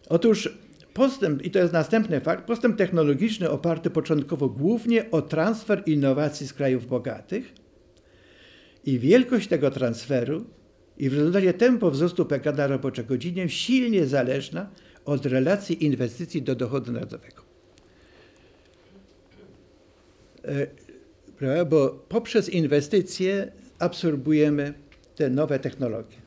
[0.10, 0.58] Otóż
[0.94, 6.54] postęp, i to jest następny fakt, postęp technologiczny oparty początkowo głównie o transfer innowacji z
[6.54, 7.54] krajów bogatych
[8.86, 10.46] i wielkość tego transferu
[10.98, 14.70] i w rezultacie tempo wzrostu PKB roboczego godzinie silnie zależna
[15.06, 17.42] od relacji inwestycji do dochodu narodowego.
[21.42, 24.74] E, bo poprzez inwestycje absorbujemy
[25.16, 26.18] te nowe technologie.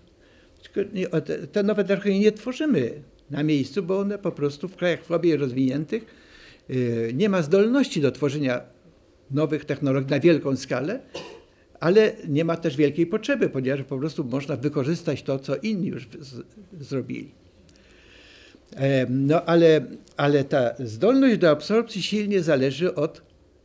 [1.53, 6.07] Te nowe technologie nie tworzymy na miejscu, bo one po prostu w krajach słabiej rozwiniętych
[6.71, 8.61] y, nie ma zdolności do tworzenia
[9.31, 11.01] nowych technologii na wielką skalę,
[11.87, 16.09] ale nie ma też wielkiej potrzeby, ponieważ po prostu można wykorzystać to, co inni już
[16.81, 17.31] zrobili.
[18.77, 23.23] E, no ale, ale ta zdolność do absorpcji silnie zależy od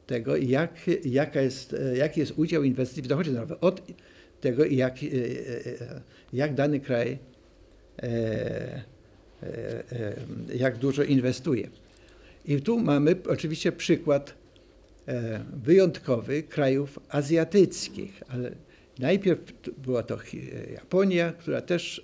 [0.07, 0.73] tego, jak,
[1.05, 3.81] jaka jest, jaki jest udział inwestycji w dochodzie narodowym, od
[4.41, 6.01] tego, jak, e, e,
[6.33, 7.17] jak dany kraj
[9.43, 9.47] E,
[9.91, 10.13] e,
[10.55, 11.67] jak dużo inwestuje.
[12.45, 14.33] I tu mamy oczywiście przykład e,
[15.63, 18.55] wyjątkowy krajów azjatyckich, ale
[18.99, 19.39] najpierw
[19.77, 20.17] była to
[20.73, 22.01] Japonia, która też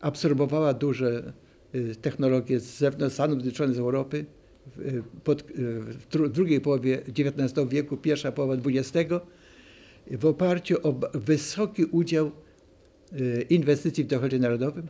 [0.00, 1.32] absorbowała duże
[2.02, 4.24] technologie z zewnątrz, Stanów Zjednoczonych z Europy
[5.24, 5.42] pod,
[6.12, 9.10] w drugiej połowie XIX wieku, pierwsza połowa XX,
[10.10, 12.30] w oparciu o wysoki udział
[13.50, 14.86] inwestycji w dochodzie narodowym,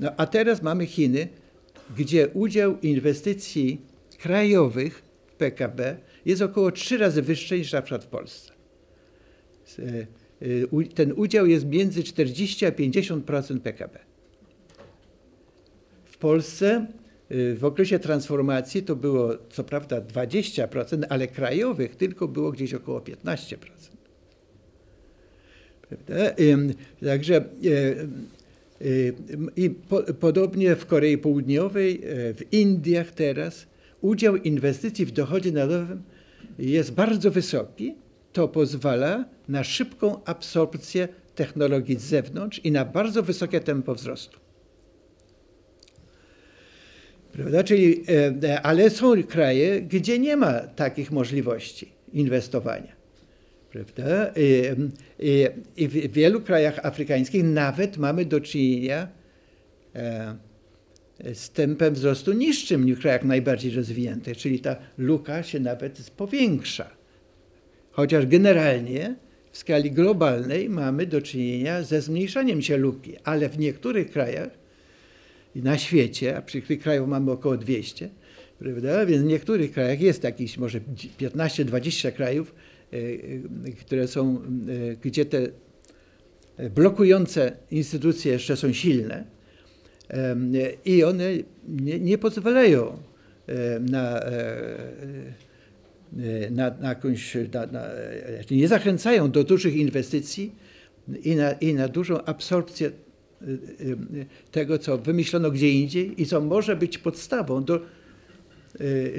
[0.00, 1.28] no, a teraz mamy Chiny,
[1.96, 3.91] gdzie udział inwestycji
[4.22, 5.02] krajowych
[5.38, 8.52] PKB jest około trzy razy wyższy niż na przykład w Polsce.
[9.78, 13.98] E, ten udział jest między 40 a 50% PKB.
[16.04, 16.86] W Polsce
[17.28, 23.00] e, w okresie transformacji to było co prawda 20%, ale krajowych tylko było gdzieś około
[23.00, 23.56] 15%.
[25.88, 26.14] Prawda?
[27.04, 27.44] Także
[28.84, 29.14] Y,
[29.56, 33.66] I po, podobnie w Korei Południowej, w Indiach teraz
[34.02, 36.02] udział inwestycji w dochodzie narodowym
[36.58, 37.94] jest bardzo wysoki.
[38.32, 44.38] To pozwala na szybką absorpcję technologii z zewnątrz i na bardzo wysokie tempo wzrostu.
[47.32, 47.64] Prawda?
[47.64, 48.04] Czyli,
[48.42, 52.92] e, ale są kraje, gdzie nie ma takich możliwości inwestowania.
[53.70, 54.32] Prawda?
[54.36, 54.62] I,
[55.18, 59.08] i, I, w wielu krajach afrykańskich nawet mamy do czynienia
[59.94, 60.36] e,
[61.34, 66.90] z tempem wzrostu niższym niż w krajach najbardziej rozwiniętych, czyli ta luka się nawet powiększa.
[67.90, 69.14] Chociaż generalnie
[69.52, 74.50] w skali globalnej mamy do czynienia ze zmniejszaniem się luki, ale w niektórych krajach
[75.54, 78.08] na świecie, a przy tych krajów mamy około 200,
[78.58, 79.06] prawda?
[79.06, 80.80] więc w niektórych krajach jest jakiś może
[81.20, 82.54] 15-20 krajów,
[82.92, 82.96] E,
[83.68, 85.48] e, które są, e, gdzie te
[86.70, 89.24] blokujące instytucje jeszcze są silne
[90.84, 91.24] i one
[91.68, 92.98] nie, nie pozwalają
[93.80, 94.20] na,
[96.50, 97.84] na, na jakąś, na, na,
[98.50, 100.52] nie zachęcają do dużych inwestycji
[101.24, 102.90] i na, i na dużą absorpcję
[104.50, 107.80] tego, co wymyślono gdzie indziej i co może być podstawą do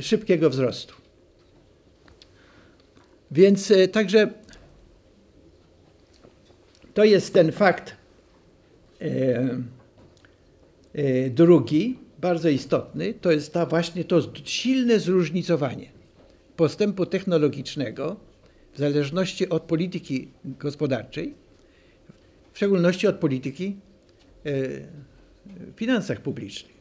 [0.02, 1.04] szybkiego wzrostu.
[3.34, 4.28] Więc e, także
[6.94, 7.96] to jest ten fakt
[9.02, 9.62] e, e,
[11.30, 15.90] drugi, bardzo istotny, to jest ta właśnie to silne zróżnicowanie
[16.56, 18.16] postępu technologicznego
[18.74, 21.34] w zależności od polityki gospodarczej
[22.54, 23.76] w szczególności od polityki
[24.46, 26.74] w finansach publicznych.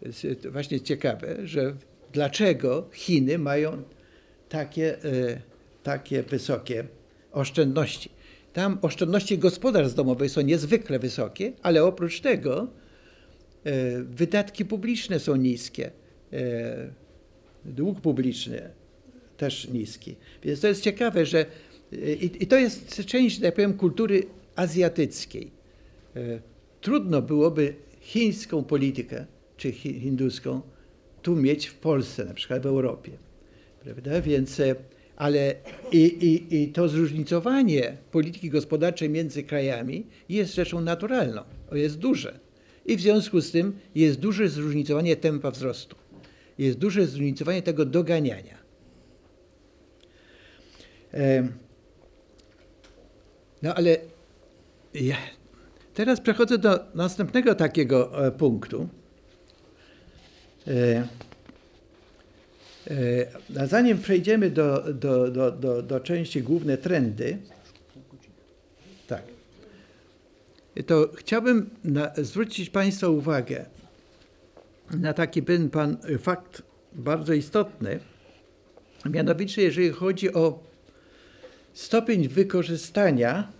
[0.00, 1.74] To jest właśnie ciekawe, że
[2.12, 3.82] dlaczego Chiny mają
[4.48, 4.96] takie,
[5.82, 6.84] takie wysokie
[7.32, 8.10] oszczędności.
[8.52, 12.68] Tam oszczędności gospodarstw domowych są niezwykle wysokie, ale oprócz tego
[14.04, 15.90] wydatki publiczne są niskie.
[16.32, 16.90] E,
[17.64, 18.70] dług publiczny
[19.36, 20.16] też niski.
[20.44, 21.46] Więc to jest ciekawe, że
[22.20, 24.22] i, i to jest część, tak powiem, kultury
[24.56, 25.50] azjatyckiej.
[26.16, 26.40] E,
[26.80, 30.60] trudno byłoby chińską politykę, czy hinduską,
[31.22, 33.12] tu mieć w Polsce, na przykład w Europie.
[33.80, 34.20] Prawda?
[34.20, 34.60] Więc
[35.16, 35.54] ale
[35.92, 41.42] i, i, i to zróżnicowanie polityki gospodarczej między krajami jest rzeczą naturalną,
[41.72, 42.40] jest duże.
[42.86, 45.96] I w związku z tym jest duże zróżnicowanie tempa wzrostu.
[46.58, 48.62] Jest duże zróżnicowanie tego doganiania.
[53.62, 53.96] No ale
[54.94, 55.16] ja
[55.94, 58.88] teraz przechodzę do następnego takiego e, punktu.
[60.66, 61.08] E,
[62.90, 67.38] E, a zanim przejdziemy do, do, do, do, do części główne trendy,
[69.06, 69.22] tak,
[70.86, 73.66] to chciałbym na, zwrócić Państwa uwagę
[74.90, 75.42] na taki
[75.72, 76.62] pan fakt
[76.92, 78.00] bardzo istotny,
[79.04, 80.58] mianowicie jeżeli chodzi o
[81.72, 83.52] stopień wykorzystania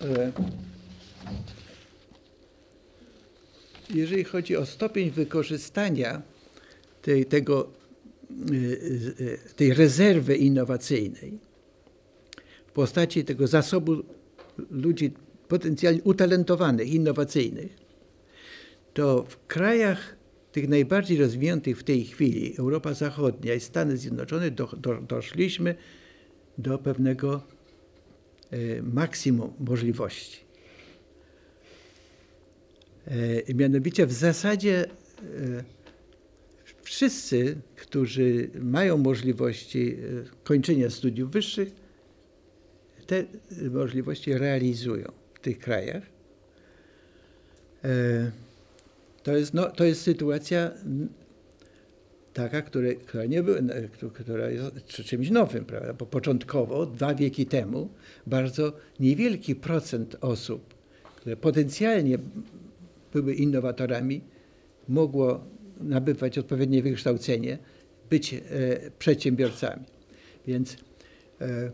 [0.00, 0.32] e,
[3.94, 6.22] jeżeli chodzi o stopień wykorzystania
[7.02, 7.70] tej, tego,
[8.50, 8.54] y,
[9.20, 11.49] y, tej rezerwy innowacyjnej
[12.70, 14.02] w postaci tego zasobu
[14.70, 15.12] ludzi
[15.48, 17.76] potencjalnie utalentowanych, innowacyjnych,
[18.94, 20.16] to w krajach
[20.52, 25.74] tych najbardziej rozwiniętych w tej chwili, Europa Zachodnia i Stany Zjednoczone, do, do, doszliśmy
[26.58, 27.42] do pewnego
[28.52, 30.40] y, maksimum możliwości.
[33.48, 35.64] E, mianowicie w zasadzie e,
[36.82, 41.79] wszyscy, którzy mają możliwości e, kończenia studiów wyższych,
[43.10, 43.24] te
[43.70, 46.02] możliwości realizują w tych krajach.
[49.22, 50.70] To jest, no, to jest sytuacja
[52.34, 53.58] taka, która, która, nie była,
[54.14, 55.94] która jest czymś nowym, prawda?
[55.94, 57.88] bo początkowo, dwa wieki temu,
[58.26, 60.74] bardzo niewielki procent osób,
[61.16, 62.18] które potencjalnie
[63.12, 64.20] były innowatorami,
[64.88, 65.44] mogło
[65.80, 67.58] nabywać odpowiednie wykształcenie,
[68.10, 68.40] być e,
[68.98, 69.84] przedsiębiorcami.
[70.46, 70.76] Więc,
[71.40, 71.70] e,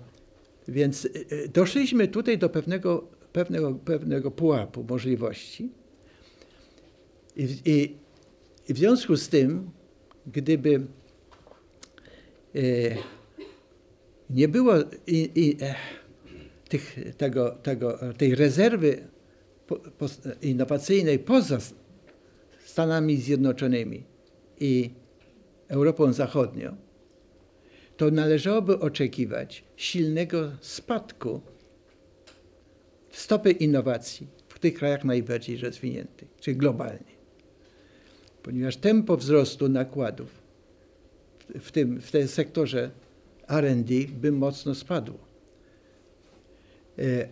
[0.68, 5.70] więc e, doszliśmy tutaj do pewnego, pewnego, pewnego pułapu możliwości.
[7.36, 7.96] I, i,
[8.68, 9.70] I, w związku z tym,
[10.26, 10.86] gdyby
[14.30, 14.74] nie było
[15.06, 15.56] i, i,
[16.68, 19.08] tych, tego, tego, tej rezerwy
[20.42, 21.58] innowacyjnej poza
[22.64, 24.04] Stanami Zjednoczonymi
[24.60, 24.90] i
[25.68, 26.76] Europą Zachodnią,
[27.96, 31.40] to należałoby oczekiwać silnego spadku
[33.10, 37.16] stopy innowacji w tych krajach najbardziej rozwiniętych, czyli globalnie.
[38.42, 40.28] Ponieważ tempo wzrostu nakładów
[41.60, 42.90] w tym, w tym sektorze
[43.48, 45.18] RD by mocno spadło.
[46.98, 47.28] E,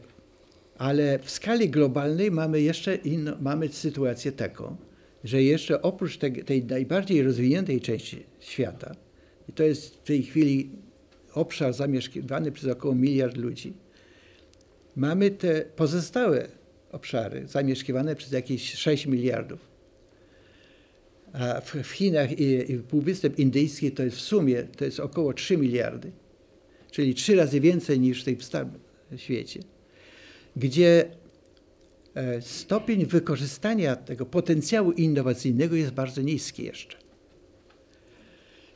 [0.78, 4.76] ale w skali globalnej mamy jeszcze inną, mamy sytuację taką,
[5.24, 8.94] że jeszcze oprócz te, tej najbardziej rozwiniętej części świata,
[9.48, 10.70] i to jest w tej chwili
[11.34, 13.72] obszar zamieszkiwany przez około miliard ludzi,
[14.96, 16.48] mamy te pozostałe
[16.92, 19.74] obszary zamieszkiwane przez jakieś 6 miliardów.
[21.32, 25.32] A w, w Chinach i, i Półwysep Indyjski to jest w sumie to jest około
[25.32, 26.12] 3 miliardy,
[26.90, 28.38] czyli trzy razy więcej niż w tej
[29.16, 29.60] świecie
[30.56, 31.10] gdzie
[32.14, 36.96] e, stopień wykorzystania tego potencjału innowacyjnego jest bardzo niski jeszcze.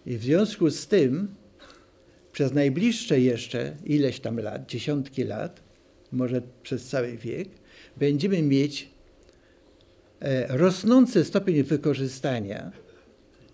[0.07, 1.29] I w związku z tym
[2.39, 5.63] przez najbliższe jeszcze ileś tam lat, dziesiątki lat,
[6.13, 7.49] może przez cały wiek,
[7.97, 8.91] będziemy mieć
[10.21, 12.73] e, rosnący stopień wykorzystania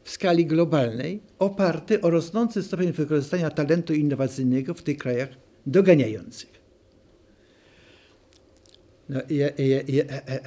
[0.03, 5.28] w skali globalnej, oparty o rosnący stopień wykorzystania talentu innowacyjnego w tych krajach
[5.66, 6.61] doganiających.
[9.09, 10.41] No, je, je, je, e,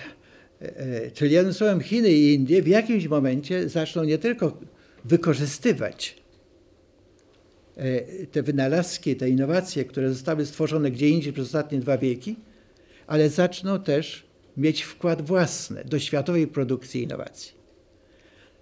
[0.59, 4.59] e, czyli jednym słowem Chiny i Indie w jakimś momencie zaczną nie tylko
[5.05, 6.26] wykorzystywać
[8.31, 12.35] te wynalazki, te innowacje, które zostały stworzone gdzie indziej przez ostatnie dwa wieki,
[13.07, 17.51] ale zaczną też mieć wkład własny do światowej produkcji innowacji,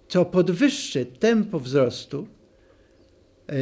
[0.08, 2.28] co podwyższy tempo wzrostu
[3.48, 3.52] e,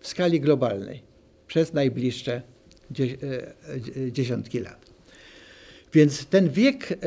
[0.00, 1.02] w skali globalnej
[1.46, 2.42] przez najbliższe
[4.12, 4.90] dziesiątki lat.
[5.92, 6.98] Więc ten wiek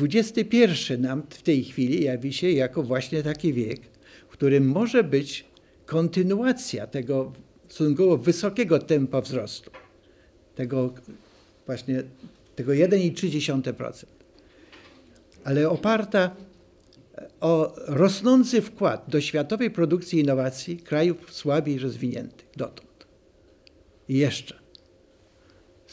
[0.00, 0.66] XXI
[0.98, 3.80] nam w tej chwili jawi się jako właśnie taki wiek,
[4.28, 5.44] w którym może być
[5.86, 7.32] kontynuacja tego
[7.68, 9.70] stosunkowo wysokiego tempa wzrostu,
[10.54, 10.94] tego
[11.66, 12.02] właśnie
[12.56, 14.04] tego 1,3%,
[15.44, 16.36] ale oparta
[17.40, 23.06] o rosnący wkład do światowej produkcji innowacji krajów słabiej rozwiniętych dotąd.
[24.08, 24.54] I jeszcze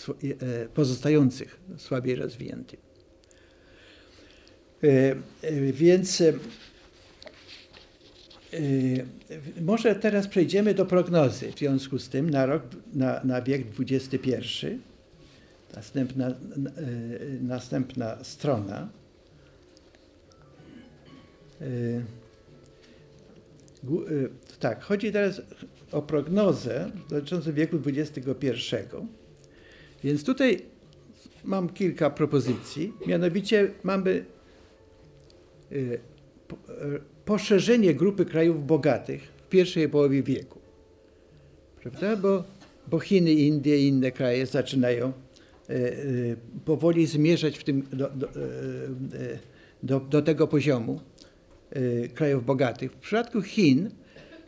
[0.09, 2.79] e, pozostających słabiej rozwiniętych.
[4.83, 4.87] E,
[5.41, 6.23] e, więc
[9.61, 14.37] może teraz przejdziemy do prognozy w związku z tym na rok, na, na wiek XXI.
[15.75, 16.35] Następna,
[17.41, 18.89] następna strona.
[24.59, 25.41] Tak, chodzi teraz
[25.91, 28.75] o prognozę dotyczącą wieku XXI.
[30.03, 30.61] Więc tutaj
[31.43, 32.93] mam kilka propozycji.
[33.07, 34.25] Mianowicie mamy
[37.25, 40.59] poszerzenie grupy krajów bogatych w pierwszej połowie wieku.
[41.81, 42.15] Prawda?
[42.15, 42.43] Bo,
[42.87, 45.13] bo Chiny, Indie i inne kraje zaczynają
[46.65, 48.29] powoli zmierzać w tym do, do,
[49.83, 50.99] do, do tego poziomu
[52.13, 52.91] krajów bogatych.
[52.91, 53.89] W przypadku Chin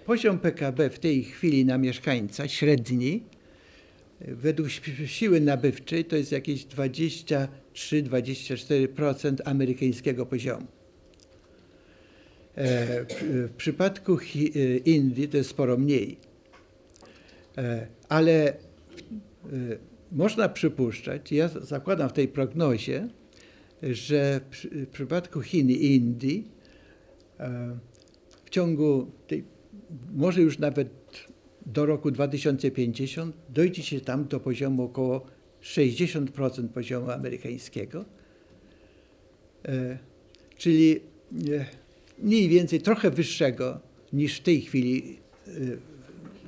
[0.05, 3.23] poziom PKB w tej chwili na mieszkańca średni
[4.21, 4.69] według
[5.05, 10.67] siły nabywczej to jest jakieś 23-24% amerykańskiego poziomu.
[12.57, 14.17] W przypadku
[14.85, 16.17] Indii to jest sporo mniej.
[18.09, 18.53] Ale
[20.11, 23.07] można przypuszczać, ja zakładam w tej prognozie,
[23.83, 26.47] że w przypadku Chin i Indii
[28.45, 29.43] w ciągu tej,
[30.13, 30.89] może już nawet
[31.65, 35.25] do roku 2050 dojdzie się tam do poziomu około
[35.61, 38.05] 60% poziomu amerykańskiego,
[40.57, 40.99] czyli
[42.19, 43.79] mniej więcej trochę wyższego
[44.13, 45.19] niż w tej chwili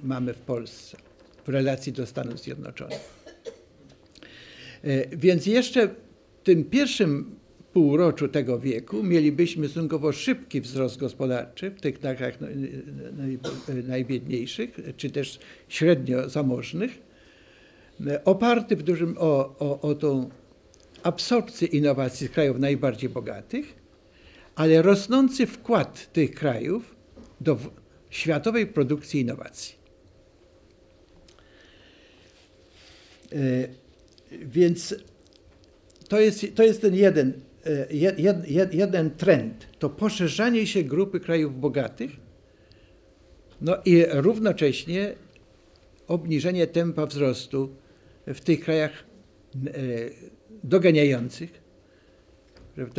[0.03, 0.97] mamy w Polsce
[1.45, 3.17] w relacji do Stanów Zjednoczonych.
[5.17, 5.93] Więc jeszcze w
[6.43, 7.35] tym pierwszym
[7.73, 12.37] półroczu tego wieku mielibyśmy stosunkowo szybki wzrost gospodarczy w tych krajach
[13.87, 15.39] najbiedniejszych, czy też
[15.69, 16.91] średnio zamożnych,
[18.25, 20.29] oparty w dużym o, o, o tą
[21.03, 23.75] absorpcję innowacji z krajów najbardziej bogatych,
[24.57, 26.95] ale rosnący wkład tych krajów
[27.41, 27.57] do
[28.09, 29.75] światowej produkcji innowacji.
[34.31, 34.95] Więc
[36.07, 37.33] to jest, to jest ten jeden,
[37.89, 42.11] jed, jed, jeden trend, to poszerzanie się grupy krajów bogatych,
[43.61, 45.13] no i równocześnie
[46.07, 47.75] obniżenie tempa wzrostu
[48.27, 49.03] w tych krajach
[50.63, 51.66] doganiających.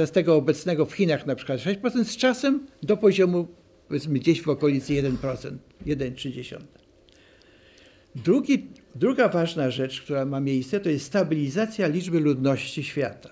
[0.06, 3.48] Z tego obecnego w Chinach na przykład 6%, z czasem do poziomu
[3.88, 5.56] powiedzmy gdzieś w okolicy 1%,
[5.86, 6.58] 1,3%.
[8.14, 8.68] Drugi
[8.98, 13.30] Druga ważna rzecz, która ma miejsce, to jest stabilizacja liczby ludności świata.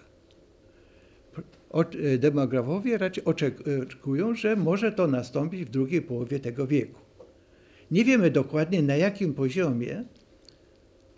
[1.75, 7.01] E, demografowie raczej oczekują, że może to nastąpić w drugiej połowie tego wieku.
[7.91, 10.05] Nie wiemy dokładnie, na jakim poziomie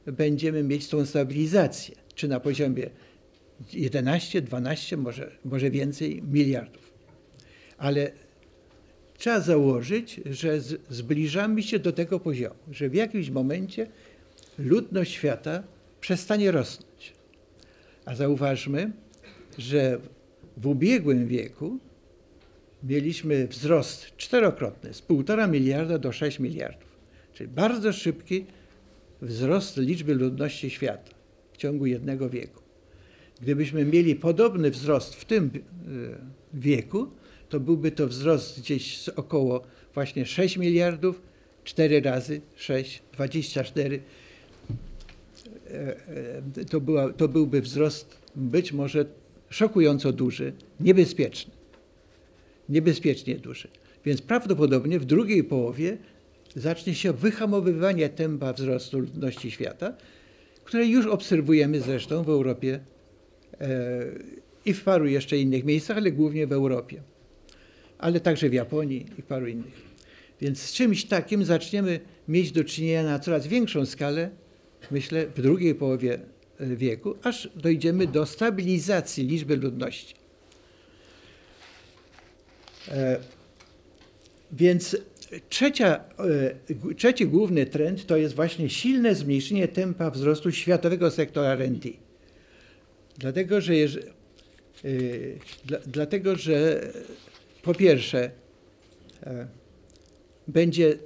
[0.07, 1.97] będziemy mieć tą stabilizację.
[2.15, 2.91] Czy na poziomie
[3.73, 6.93] 11, 12, może, może więcej miliardów.
[7.79, 8.11] Ale
[9.19, 13.87] trzeba założyć, że zbliżamy się do tego poziomu, że w jakimś momencie
[14.59, 15.63] ludność świata
[16.01, 17.13] przestanie rosnąć.
[18.05, 18.93] A zauważmy,
[19.59, 19.99] że
[20.57, 21.79] w ubiegłym wieku
[22.83, 26.89] mieliśmy wzrost czterokrotny, z 1,5 miliarda do 6 miliardów.
[27.33, 28.47] Czyli bardzo szybki
[29.23, 31.11] wzrost liczby ludności świata
[31.53, 32.68] w ciągu jednego wieku.
[33.41, 35.59] Gdybyśmy mieli podobny wzrost w tym e,
[36.55, 37.09] wieku,
[37.49, 39.63] to byłby to wzrost gdzieś około
[39.95, 41.23] właśnie 6 miliardów,
[41.65, 44.01] 4 razy 6, 24
[45.71, 45.97] E,
[46.61, 49.05] e, to, była, to byłby wzrost być może
[49.51, 51.53] szokująco duży, niebezpieczny.
[52.69, 53.69] Niebezpiecznie duży.
[54.05, 55.97] Więc prawdopodobnie w drugiej połowie
[56.57, 59.93] zacznie się wyhamowywanie tempa wzrostu ludności świata,
[60.65, 62.81] które już obserwujemy zresztą w Europie
[64.65, 67.03] i w paru jeszcze innych miejscach, ale głównie w Europie,
[67.99, 69.89] ale także w Japonii i paru innych.
[70.41, 74.31] Więc z czymś takim zaczniemy mieć do czynienia na coraz większą skalę
[74.91, 76.19] myślę, w drugiej połowie
[76.59, 80.15] e, wieku, aż dojdziemy do stabilizacji liczby ludności.
[82.89, 83.19] E,
[84.53, 84.97] więc
[85.49, 86.01] Trzecia,
[86.89, 91.89] e, trzeci główny trend to jest właśnie silne zmniejszenie tempa wzrostu światowego sektora R&D.
[93.19, 93.99] Dlatego, że, jeż,
[95.65, 96.81] dla, dlatego, że
[97.63, 98.31] po pierwsze
[100.49, 100.99] będzie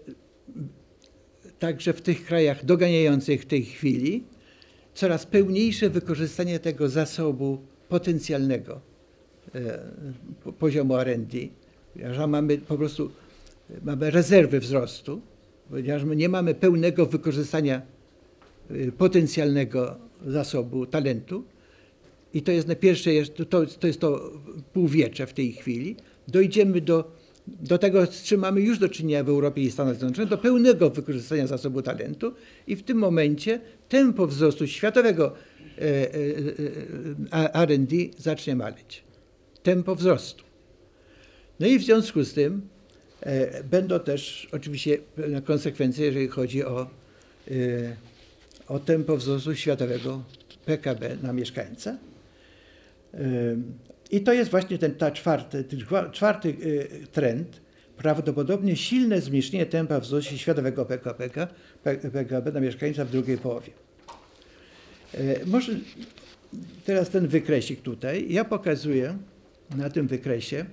[1.58, 4.24] także w tych krajach doganiających w tej chwili
[4.94, 7.58] coraz pełniejsze wykorzystanie tego zasobu
[7.88, 8.80] potencjalnego
[10.58, 11.38] poziomu R&D,
[11.96, 13.10] że mamy po prostu
[13.82, 15.20] mamy rezerwy wzrostu,
[15.70, 17.82] ponieważ nie mamy pełnego wykorzystania
[18.70, 19.96] y, potencjalnego
[20.26, 21.44] zasobu talentu
[22.34, 23.10] i to jest na pierwsze,
[23.48, 24.32] to, to jest to
[24.72, 25.96] półwiecze w tej chwili.
[26.28, 27.12] Dojdziemy do,
[27.46, 30.90] do tego, z czym mamy już do czynienia w Europie i Stanach Zjednoczonych, do pełnego
[30.90, 32.34] wykorzystania zasobu talentu
[32.66, 35.32] i w tym momencie tempo wzrostu światowego
[35.78, 36.14] e, e,
[37.32, 39.04] e, R&D zacznie maleć.
[39.62, 40.44] Tempo wzrostu.
[41.60, 42.68] No i w związku z tym
[43.70, 44.98] będą też oczywiście
[45.44, 46.90] konsekwencje, jeżeli chodzi o,
[48.68, 50.22] o tempo wzrostu światowego
[50.64, 51.98] PKB na mieszkańca.
[53.14, 53.18] E,
[54.10, 55.80] I to jest właśnie ten ta czwarty, ten
[56.12, 56.56] czwarty
[57.12, 57.60] trend,
[57.96, 61.28] prawdopodobnie silne zmniejszenie tempa wzrostu światowego PKB,
[62.12, 63.72] PKB na mieszkańca w drugiej połowie.
[65.46, 65.72] Może
[66.84, 68.26] teraz ten wykresik tutaj.
[68.32, 69.18] Ja pokazuję
[69.76, 70.64] na tym wykresie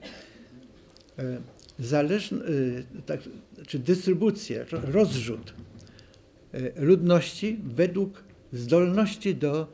[1.80, 3.20] zależny, y, tak,
[3.68, 5.54] czy dystrybucję, rozrzut
[6.54, 8.24] y, ludności według
[8.54, 9.68] zdolności do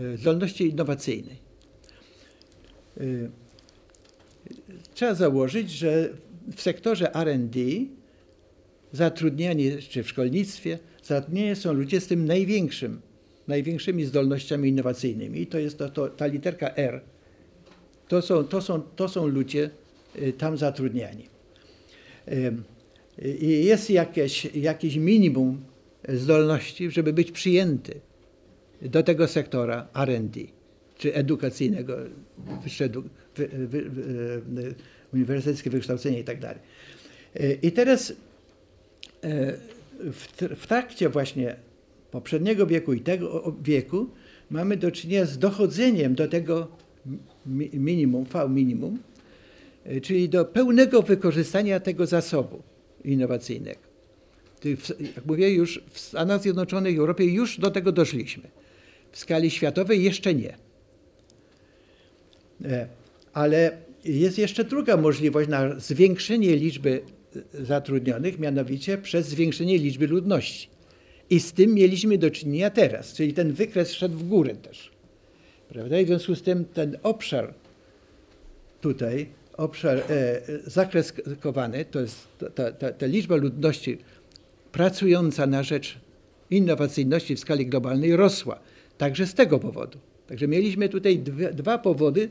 [0.00, 1.43] y, zdolności innowacyjnej.
[4.94, 6.08] Trzeba założyć, że
[6.56, 7.60] w sektorze R&D
[8.92, 13.00] zatrudnianie, czy w szkolnictwie, zatrudnienie są ludzie z tym największym,
[13.48, 15.40] największymi zdolnościami innowacyjnymi.
[15.40, 17.00] I to jest to, to, ta literka R.
[18.08, 19.70] To są, to, są, to są ludzie,
[20.22, 21.28] Y, tam zatrudniani.
[23.40, 25.64] I jest jakieś, jakieś minimum
[26.08, 28.00] zdolności, żeby być przyjęty
[28.82, 30.40] do tego sektora R&D,
[31.04, 31.96] czy edukacyjnego,
[32.62, 34.74] wyższe, wy, wy, wy,
[35.14, 36.38] uniwersyteckie wykształcenie i tak.
[37.40, 38.14] Y, I teraz y,
[40.56, 41.56] w trakcie właśnie
[42.10, 44.06] poprzedniego wieku i tego wieku
[44.50, 46.68] mamy do czynienia z dochodzeniem do tego
[47.72, 48.98] minimum, V minimum,
[49.84, 52.62] E, czyli do pełnego wykorzystania tego zasobu
[53.04, 53.80] innowacyjnego.
[55.00, 58.42] Jak mówię, już w Stanach Zjednoczonych i Europie już do tego doszliśmy.
[59.12, 60.56] W skali światowej jeszcze nie.
[62.64, 62.86] E,
[63.32, 63.70] ale
[64.04, 67.00] jest jeszcze druga możliwość na zwiększenie liczby
[67.54, 70.68] e, zatrudnionych, mianowicie przez zwiększenie liczby ludności.
[71.30, 74.90] I z tym mieliśmy do czynienia teraz, czyli ten wykres szedł w górę też.
[75.68, 76.00] Prawda?
[76.00, 77.54] I w związku z tym ten obszar
[78.80, 79.26] tutaj
[79.56, 83.98] obszar, e, zakres kowany, to jest ta, ta, ta liczba ludności
[84.72, 85.98] pracująca na rzecz
[86.50, 88.60] innowacyjności w skali globalnej rosła.
[88.98, 89.98] Także z tego powodu.
[90.26, 92.28] Także mieliśmy tutaj dwie, dwa powody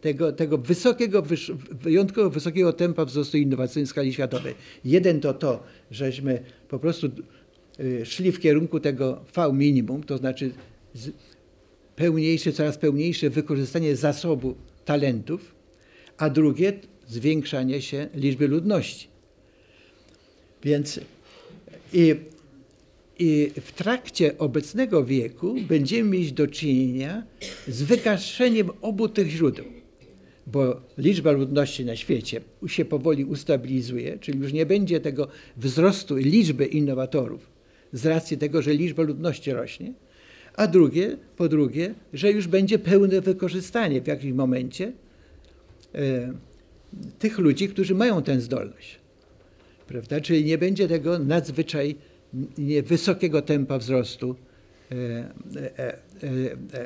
[0.00, 1.22] tego, tego wysokiego,
[1.70, 4.54] wyjątkowo wysokiego tempa wzrostu innowacyjnego w skali światowej.
[4.84, 7.10] Jeden to to, żeśmy po prostu
[7.80, 10.50] y, szli w kierunku tego V minimum, to znaczy
[11.96, 15.54] pełniejsze, coraz pełniejsze wykorzystanie zasobu talentów,
[16.18, 16.72] a drugie
[17.08, 19.08] zwiększanie się liczby ludności.
[20.62, 21.00] Więc
[21.92, 22.14] i, i
[23.60, 27.22] w trakcie obecnego wieku będziemy mieć do czynienia
[27.68, 29.64] z wygaszeniem obu tych źródeł,
[30.46, 36.66] bo liczba ludności na świecie się powoli ustabilizuje, czyli już nie będzie tego wzrostu liczby
[36.66, 37.50] innowatorów
[37.92, 39.92] z racji tego, że liczba ludności rośnie,
[40.54, 44.92] a drugie, po drugie, że już będzie pełne wykorzystanie w jakimś momencie
[45.94, 46.32] E,
[47.18, 48.98] tych ludzi, którzy mają tę zdolność.
[49.86, 50.20] Prawda?
[50.20, 51.96] Czyli nie będzie tego nadzwyczaj
[52.82, 54.36] wysokiego tempa wzrostu
[54.92, 54.94] e,
[55.78, 55.98] e,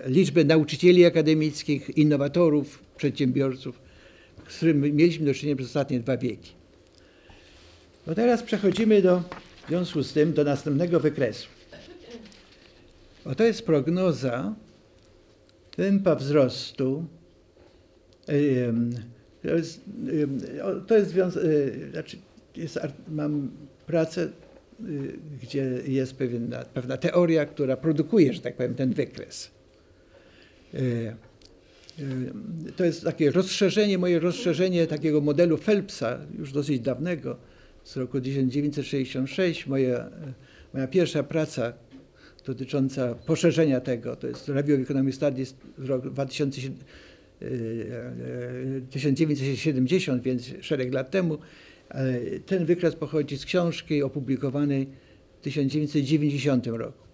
[0.07, 3.81] liczby nauczycieli akademickich, innowatorów, przedsiębiorców,
[4.49, 6.53] z którymi mieliśmy do czynienia przez ostatnie dwa wieki.
[8.07, 9.23] No teraz przechodzimy do,
[9.65, 11.49] w związku z tym do następnego wykresu.
[13.25, 14.55] Oto jest prognoza
[15.77, 17.05] tempa wzrostu
[20.87, 21.47] to jest, związane,
[21.93, 22.17] znaczy
[22.57, 22.79] jest,
[23.09, 23.51] mam
[23.87, 24.31] pracę, y,
[25.43, 29.51] gdzie jest pewna, pewna teoria, która produkuje, że tak powiem, ten wykres.
[30.75, 30.79] Y,
[31.99, 37.37] y, to jest takie rozszerzenie, moje rozszerzenie takiego modelu Phelpsa, już dosyć dawnego,
[37.85, 39.67] z roku 1966.
[39.67, 40.11] Moja,
[40.75, 41.73] moja pierwsza praca
[42.47, 46.77] dotycząca poszerzenia tego, to jest Review of Economic Studies z roku 2007
[48.91, 51.39] 1970, więc szereg lat temu,
[52.47, 54.89] Ten wykres pochodzi z książki opublikowanej
[55.41, 57.07] w 1990 roku.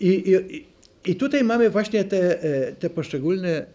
[0.00, 0.66] I, i,
[1.10, 2.38] i tutaj mamy właśnie te,
[2.78, 3.66] te poszczególne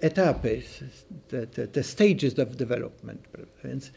[0.00, 0.62] etapy,
[1.28, 3.28] te, te, te stages of development.
[3.64, 3.92] Więc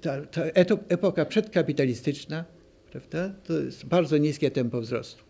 [0.00, 0.42] ta, ta
[0.88, 2.44] epoka przedkapitalistyczna
[2.90, 5.24] prawda, to jest bardzo niskie tempo wzrostu.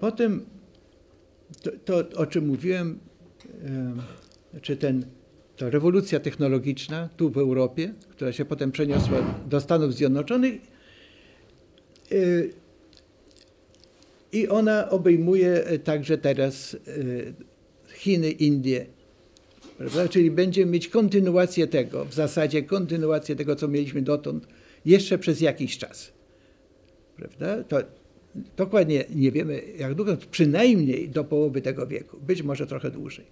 [0.00, 0.46] Potem
[1.62, 2.98] to, to o czym mówiłem,
[4.62, 5.04] czy ten,
[5.56, 10.54] ta rewolucja technologiczna tu w Europie, która się potem przeniosła do Stanów Zjednoczonych
[12.12, 12.50] y,
[14.32, 17.34] i ona obejmuje także teraz y,
[17.94, 18.86] Chiny, Indie,
[19.78, 20.08] prawda?
[20.08, 24.46] czyli będziemy mieć kontynuację tego, w zasadzie kontynuację tego, co mieliśmy dotąd,
[24.84, 26.12] jeszcze przez jakiś czas.
[27.16, 27.64] Prawda?
[27.64, 27.82] To
[28.56, 33.26] dokładnie nie wiemy, jak długo, przynajmniej do połowy tego wieku, być może trochę dłużej.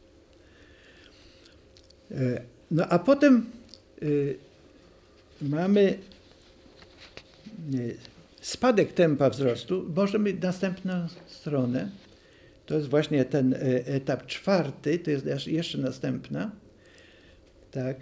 [2.11, 3.47] E, no a potem
[4.03, 4.39] y,
[5.43, 5.99] mamy
[7.75, 7.97] y,
[8.41, 9.93] spadek tempa wzrostu.
[9.97, 11.91] Możemy następną stronę.
[12.67, 16.51] To jest właśnie ten e, etap czwarty, to jest jeszcze następna.
[17.71, 17.97] Tak.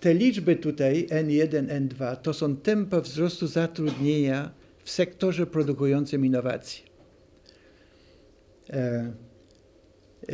[0.00, 4.50] Te liczby tutaj N1, N2 to są tempa wzrostu zatrudnienia
[4.84, 6.84] w sektorze produkującym innowacje.
[8.70, 9.12] E,
[10.28, 10.32] e,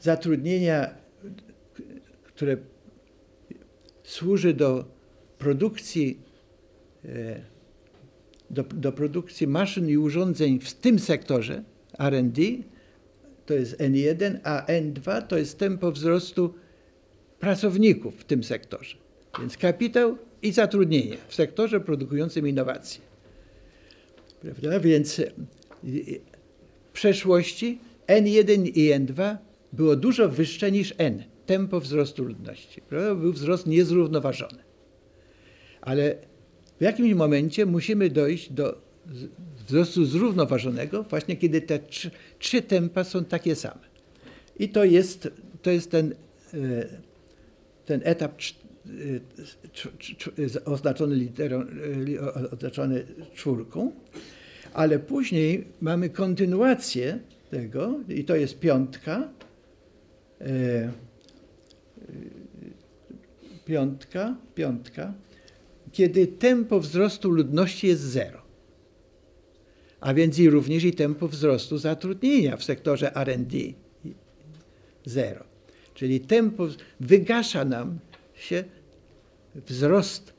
[0.00, 0.94] zatrudnienia,
[2.24, 2.56] które
[4.04, 4.84] służy do
[5.38, 6.20] produkcji,
[7.04, 7.40] e,
[8.50, 11.62] do, do produkcji maszyn i urządzeń w tym sektorze
[11.98, 12.42] R&D,
[13.46, 16.54] to jest N1, a N2 to jest tempo wzrostu
[17.42, 18.96] pracowników w tym sektorze.
[19.38, 23.00] Więc kapitał i zatrudnienie w sektorze produkującym innowacje.
[24.40, 24.80] Prawda?
[24.80, 25.32] Więc y,
[26.88, 29.36] w przeszłości N1 i N2
[29.72, 32.80] było dużo wyższe niż N, tempo wzrostu ludności.
[32.80, 33.14] Prawda?
[33.14, 34.58] Był wzrost niezrównoważony.
[35.80, 36.16] Ale
[36.78, 38.78] w jakimś momencie musimy dojść do
[39.66, 43.92] wzrostu zrównoważonego, właśnie kiedy te trzy, trzy tempa są takie same.
[44.58, 45.28] I to jest,
[45.62, 46.14] to jest ten
[46.54, 47.11] y,
[47.92, 48.32] ten etap
[50.64, 51.64] oznaczony literą,
[52.52, 53.92] oznaczony czwórką,
[54.72, 57.18] ale później mamy kontynuację
[57.50, 59.28] tego i to jest piątka,
[60.40, 60.90] y,
[63.64, 65.14] piątka, piątka,
[65.92, 68.42] kiedy tempo wzrostu ludności jest zero.
[70.00, 73.58] A więc i również i tempo wzrostu zatrudnienia w sektorze R&D
[75.04, 75.51] zero.
[76.02, 76.68] Czyli tempo
[77.00, 77.98] wygasza nam
[78.34, 78.64] się
[79.54, 80.32] wzrost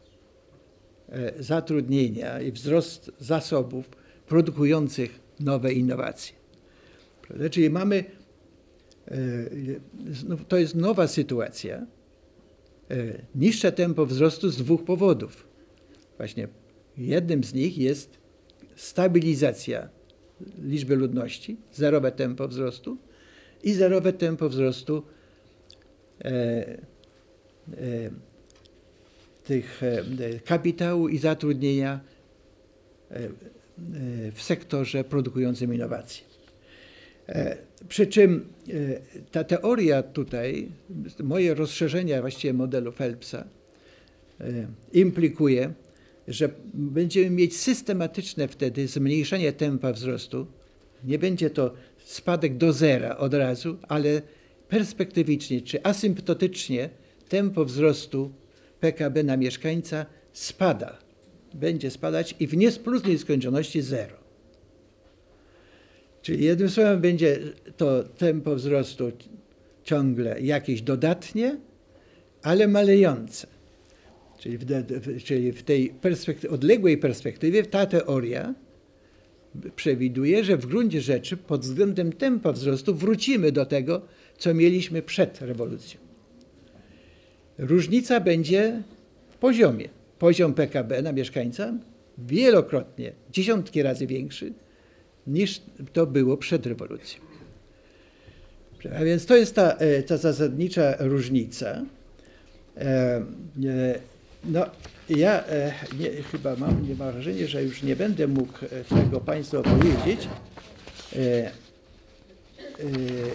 [1.09, 3.89] e, zatrudnienia i wzrost zasobów
[4.27, 6.35] produkujących nowe innowacje.
[7.51, 8.03] Czyli mamy,
[9.07, 9.15] e,
[10.47, 11.85] to jest nowa sytuacja, e,
[13.35, 15.47] niższe tempo wzrostu z dwóch powodów.
[16.17, 16.47] Właśnie
[16.97, 18.17] jednym z nich jest
[18.75, 19.89] stabilizacja
[20.63, 22.97] liczby ludności, zerowe tempo wzrostu
[23.63, 25.03] i zerowe tempo wzrostu
[29.43, 31.99] tych e, kapitału i zatrudnienia
[34.35, 36.23] w sektorze produkującym innowacje.
[37.87, 38.45] Przy czym
[39.31, 40.69] ta teoria tutaj,
[41.23, 43.47] moje rozszerzenie właściwie modelu Phelpsa
[44.93, 45.73] implikuje,
[46.27, 50.47] że będziemy mieć systematyczne wtedy zmniejszenie tempa wzrostu.
[51.03, 51.73] Nie będzie to
[52.05, 54.21] spadek do zera od razu, ale
[54.73, 56.89] perspektywicznie czy asymptotycznie
[57.29, 58.31] tempo wzrostu
[58.79, 60.97] PKB na mieszkańca spada.
[61.53, 64.15] Będzie spadać i w niespróżnej skończoności zero.
[66.21, 67.39] Czyli jednym słowem będzie
[67.77, 69.11] to tempo wzrostu
[69.83, 71.57] ciągle jakieś dodatnie,
[72.43, 73.47] ale malejące.
[74.39, 74.65] Czyli w,
[75.23, 78.53] czyli w tej perspektywie, odległej perspektywie ta teoria
[79.75, 84.01] przewiduje, że w gruncie rzeczy pod względem tempa wzrostu wrócimy do tego,
[84.43, 85.99] co mieliśmy przed rewolucją.
[87.57, 88.81] Różnica będzie
[89.29, 89.89] w poziomie.
[90.19, 91.73] Poziom PKB na mieszkańca
[92.17, 94.53] wielokrotnie, dziesiątki razy większy
[95.27, 95.61] niż
[95.93, 97.21] to było przed rewolucją.
[98.99, 101.81] A więc to jest ta, e, ta zasadnicza różnica.
[102.77, 103.25] E,
[104.45, 104.65] no,
[105.09, 105.43] ja
[105.99, 108.53] nie, chyba mam, nie mam wrażenie, że już nie będę mógł
[108.89, 110.27] tego Państwu opowiedzieć.
[112.79, 113.31] Y,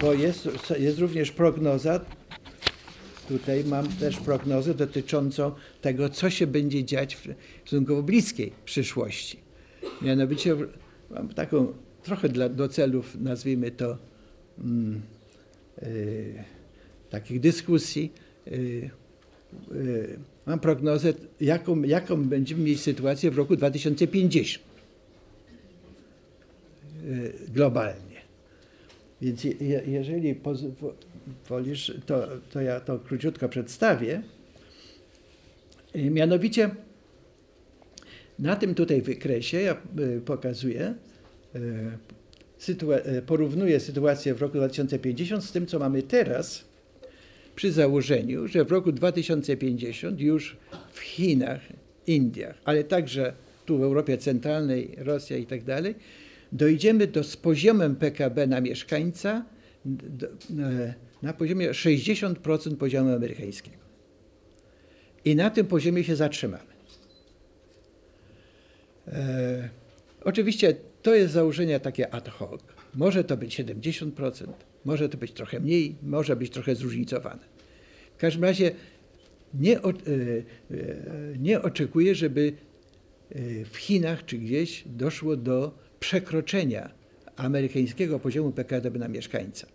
[0.00, 2.00] bo jest, jest również prognoza,
[3.28, 7.28] tutaj mam też prognozę dotyczącą tego, co się będzie dziać w
[7.64, 9.38] stosunkowo bliskiej przyszłości.
[10.02, 10.56] Mianowicie
[11.10, 11.72] mam taką
[12.02, 13.98] trochę dla, do celów, nazwijmy to,
[14.58, 15.02] mm,
[15.82, 16.44] y,
[17.10, 18.12] takich dyskusji.
[18.46, 18.90] Y,
[19.72, 24.70] y, mam prognozę, jaką, jaką będziemy mieć sytuację w roku 2050
[27.48, 28.09] globalnie.
[29.22, 34.22] Więc je, jeżeli pozwolisz, to, to ja to króciutko przedstawię.
[35.94, 36.70] Mianowicie
[38.38, 39.76] na tym tutaj wykresie ja
[40.24, 40.94] pokazuję,
[42.60, 46.64] sytua- porównuję sytuację w roku 2050 z tym, co mamy teraz,
[47.56, 50.56] przy założeniu, że w roku 2050 już
[50.92, 51.60] w Chinach,
[52.06, 53.32] Indiach, ale także
[53.66, 55.94] tu w Europie Centralnej, Rosja i tak dalej,
[56.52, 59.44] dojdziemy do, z poziomem PKB na mieszkańca
[59.84, 60.26] do,
[61.22, 63.76] na poziomie 60% poziomu amerykańskiego.
[65.24, 66.70] I na tym poziomie się zatrzymamy.
[69.08, 69.68] E,
[70.24, 72.60] oczywiście to jest założenie takie ad hoc.
[72.94, 74.46] Może to być 70%,
[74.84, 77.44] może to być trochę mniej, może być trochę zróżnicowane.
[78.16, 78.70] W każdym razie
[79.54, 79.94] nie, o, e, e,
[81.38, 82.52] nie oczekuję, żeby
[83.30, 86.90] e, w Chinach czy gdzieś doszło do przekroczenia
[87.36, 89.66] amerykańskiego poziomu PKB na mieszkańca.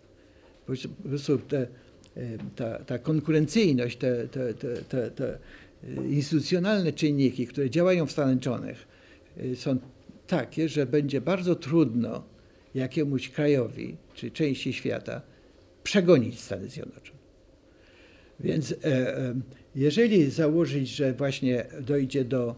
[0.66, 1.68] Po prostu te, e,
[2.56, 5.38] ta, ta konkurencyjność, te, te, te, te,
[6.10, 8.86] instytucjonalne czynniki, które działają w Stanach Zjednoczonych,
[9.36, 9.78] e, są
[10.26, 12.24] takie, że będzie bardzo trudno
[12.74, 15.22] jakiemuś krajowi czy części świata
[15.82, 17.18] przegonić Stany Zjednoczone.
[18.40, 19.34] Więc e,
[19.74, 22.54] jeżeli założyć, że właśnie dojdzie do,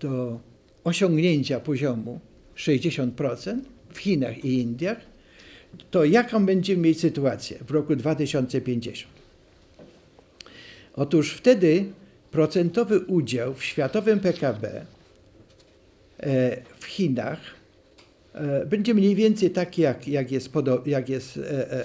[0.00, 0.40] do
[0.84, 2.20] osiągnięcia poziomu
[2.56, 3.58] 60%
[3.92, 5.00] w Chinach i Indiach,
[5.90, 9.12] to jaką będziemy mieć sytuację w roku 2050?
[10.94, 11.84] Otóż wtedy
[12.30, 14.86] procentowy udział w światowym PKB
[16.20, 17.40] e, w Chinach
[18.34, 20.50] e, będzie mniej więcej taki, jak, jak, jest,
[20.86, 21.82] jak, jest, e,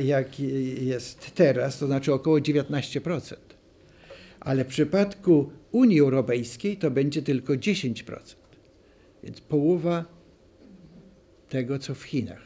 [0.00, 0.40] jak
[0.80, 3.51] jest teraz, to znaczy około 19%
[4.44, 8.18] ale w przypadku Unii Europejskiej to będzie tylko 10%,
[9.24, 10.04] więc połowa
[11.48, 12.42] tego, co w Chinach.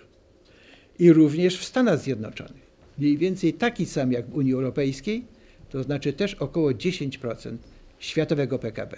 [0.99, 2.67] I również w Stanach Zjednoczonych.
[2.99, 5.25] Mniej więcej taki sam jak w Unii Europejskiej,
[5.71, 7.57] to znaczy też około 10%
[7.99, 8.97] światowego PKB.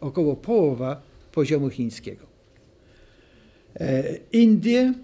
[0.00, 1.02] Około połowa
[1.32, 2.26] poziomu chińskiego.
[3.80, 4.94] E, Indie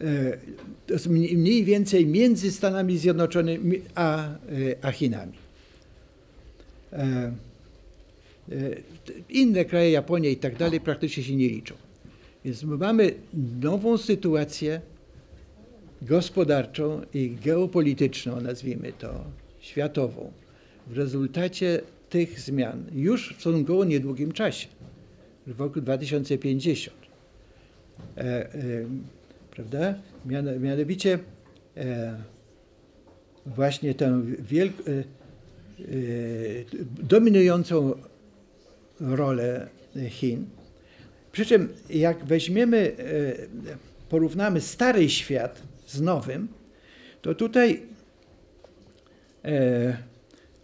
[0.00, 4.36] e, mniej więcej między Stanami Zjednoczonymi a, e,
[4.82, 5.45] a Chinami.
[6.96, 7.32] E,
[8.52, 8.76] e,
[9.28, 11.74] inne kraje, Japonia i tak dalej, praktycznie się nie liczą.
[12.44, 13.14] Więc mamy
[13.60, 14.80] nową sytuację
[16.02, 19.24] gospodarczą i geopolityczną, nazwijmy to,
[19.60, 20.32] światową,
[20.86, 21.80] w rezultacie
[22.10, 24.68] tych zmian już w stosunkowo niedługim czasie,
[25.46, 26.96] w roku 2050.
[28.16, 28.52] E, e,
[29.50, 29.94] prawda?
[30.60, 31.18] Mianowicie
[31.76, 32.16] e,
[33.46, 35.04] właśnie tę wielką Y,
[37.02, 37.94] dominującą
[39.00, 39.68] rolę
[40.08, 40.46] Chin.
[41.32, 43.48] Przy czym jak weźmiemy, y,
[44.08, 46.48] porównamy stary świat z nowym,
[47.22, 47.82] to tutaj
[49.44, 49.96] e,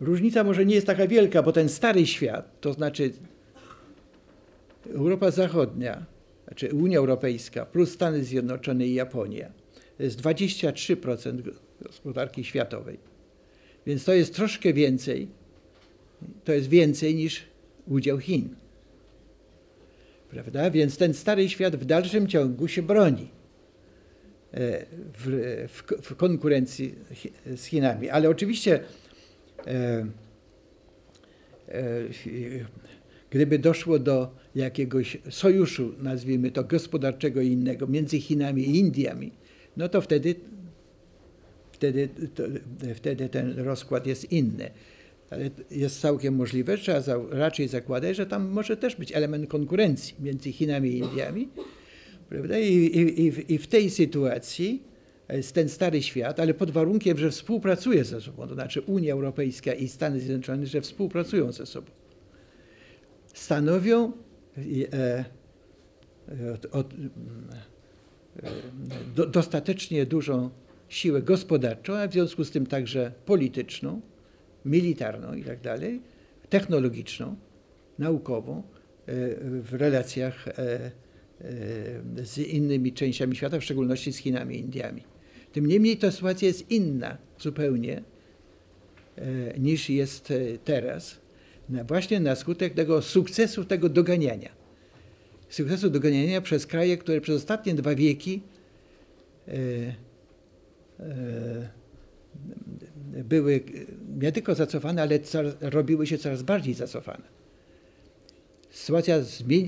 [0.01, 3.13] różnica może nie jest taka wielka, bo ten stary świat, to znaczy
[4.95, 6.07] Europa Zachodnia,
[6.47, 9.49] znaczy Unia Europejska plus Stany Zjednoczone i Japonia,
[9.97, 11.51] to jest 23%
[11.81, 13.12] gospodarki światowej
[13.87, 15.29] więc to jest troszkę więcej.
[16.45, 17.43] To jest więcej niż
[17.87, 18.49] udział Chin.
[20.31, 20.71] Prawda?
[20.71, 23.29] Więc ten stary świat w dalszym ciągu się broni
[24.53, 24.87] e,
[25.19, 26.95] w, w, w konkurencji
[27.57, 28.11] z Chinami.
[28.11, 28.81] Ale oczywiście,
[29.67, 30.07] e,
[31.69, 32.05] e,
[33.31, 39.33] gdyby doszło do jakiegoś sojuszu, nazwijmy to gospodarczego i innego, między Chinami i Indiami,
[39.77, 40.35] no to wtedy
[41.83, 42.43] wtedy, to,
[42.95, 44.71] wtedy ten rozkład jest inny.
[45.31, 50.15] Ale jest całkiem możliwe, trzeba za, raczej zakładać, że tam może też być element konkurencji
[50.21, 51.49] między Chinami i Indiami.
[52.29, 52.59] Prawda?
[52.59, 54.83] I, i, i, I w tej sytuacji
[55.29, 59.73] jest ten stary świat, ale pod warunkiem, że współpracuje ze sobą, to znaczy Unia Europejska
[59.73, 61.91] i Stany Zjednoczone, że współpracują ze sobą.
[63.35, 64.13] Stanowią
[64.93, 65.25] e, e,
[66.73, 66.97] od, e,
[69.15, 70.51] do, dostatecznie dużą
[70.93, 74.01] siłę gospodarczą, a w związku z tym także polityczną,
[74.65, 76.01] militarną i tak dalej,
[76.49, 77.37] technologiczną,
[77.99, 78.63] naukową e,
[79.63, 80.91] w relacjach e, e,
[82.25, 85.03] z innymi częściami świata, w szczególności z Chinami i Indiami.
[85.53, 88.03] Tym niemniej ta sytuacja jest inna zupełnie
[89.59, 90.33] niż jest
[90.65, 91.21] teraz,
[91.85, 94.49] właśnie na skutek tego sukcesu, tego doganiania.
[95.49, 98.43] Sukcesu doganiania przez kraje, które przez ostatnie dwa wieki
[103.25, 103.61] były
[104.21, 105.19] nie tylko zacofane, ale
[105.61, 107.25] robiły się coraz bardziej zacofane.
[108.71, 109.17] Sytuacja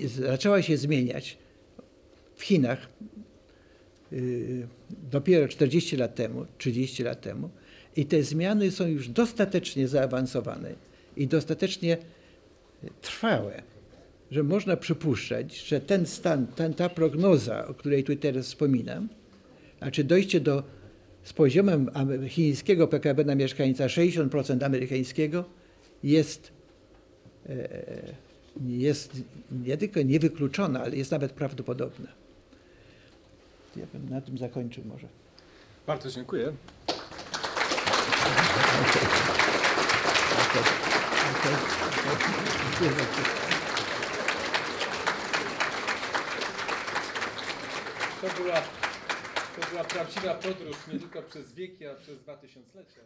[0.06, 1.38] zaczęła się zmieniać
[2.34, 2.88] w Chinach
[4.12, 4.68] y,
[5.10, 7.50] dopiero 40 lat temu, 30 lat temu
[7.96, 10.74] i te zmiany są już dostatecznie zaawansowane
[11.16, 11.98] i dostatecznie
[13.00, 13.62] trwałe,
[14.30, 19.08] że można przypuszczać, że ten stan, ten, ta prognoza, o której tu teraz wspominam,
[19.80, 20.62] a czy dojście do
[21.24, 21.90] z poziomem
[22.28, 25.44] chińskiego PKB na mieszkańca 60% amerykańskiego
[26.02, 26.52] jest,
[27.48, 27.68] e,
[28.66, 29.12] jest
[29.64, 32.08] nie tylko niewykluczona, ale jest nawet prawdopodobna.
[33.76, 35.06] Ja bym na tym zakończył może.
[35.86, 36.52] Bardzo dziękuję.
[48.20, 48.83] To była,
[49.60, 53.00] to była prawdziwa podróż nie tylko przez wieki, a przez dwa tysiąclecia.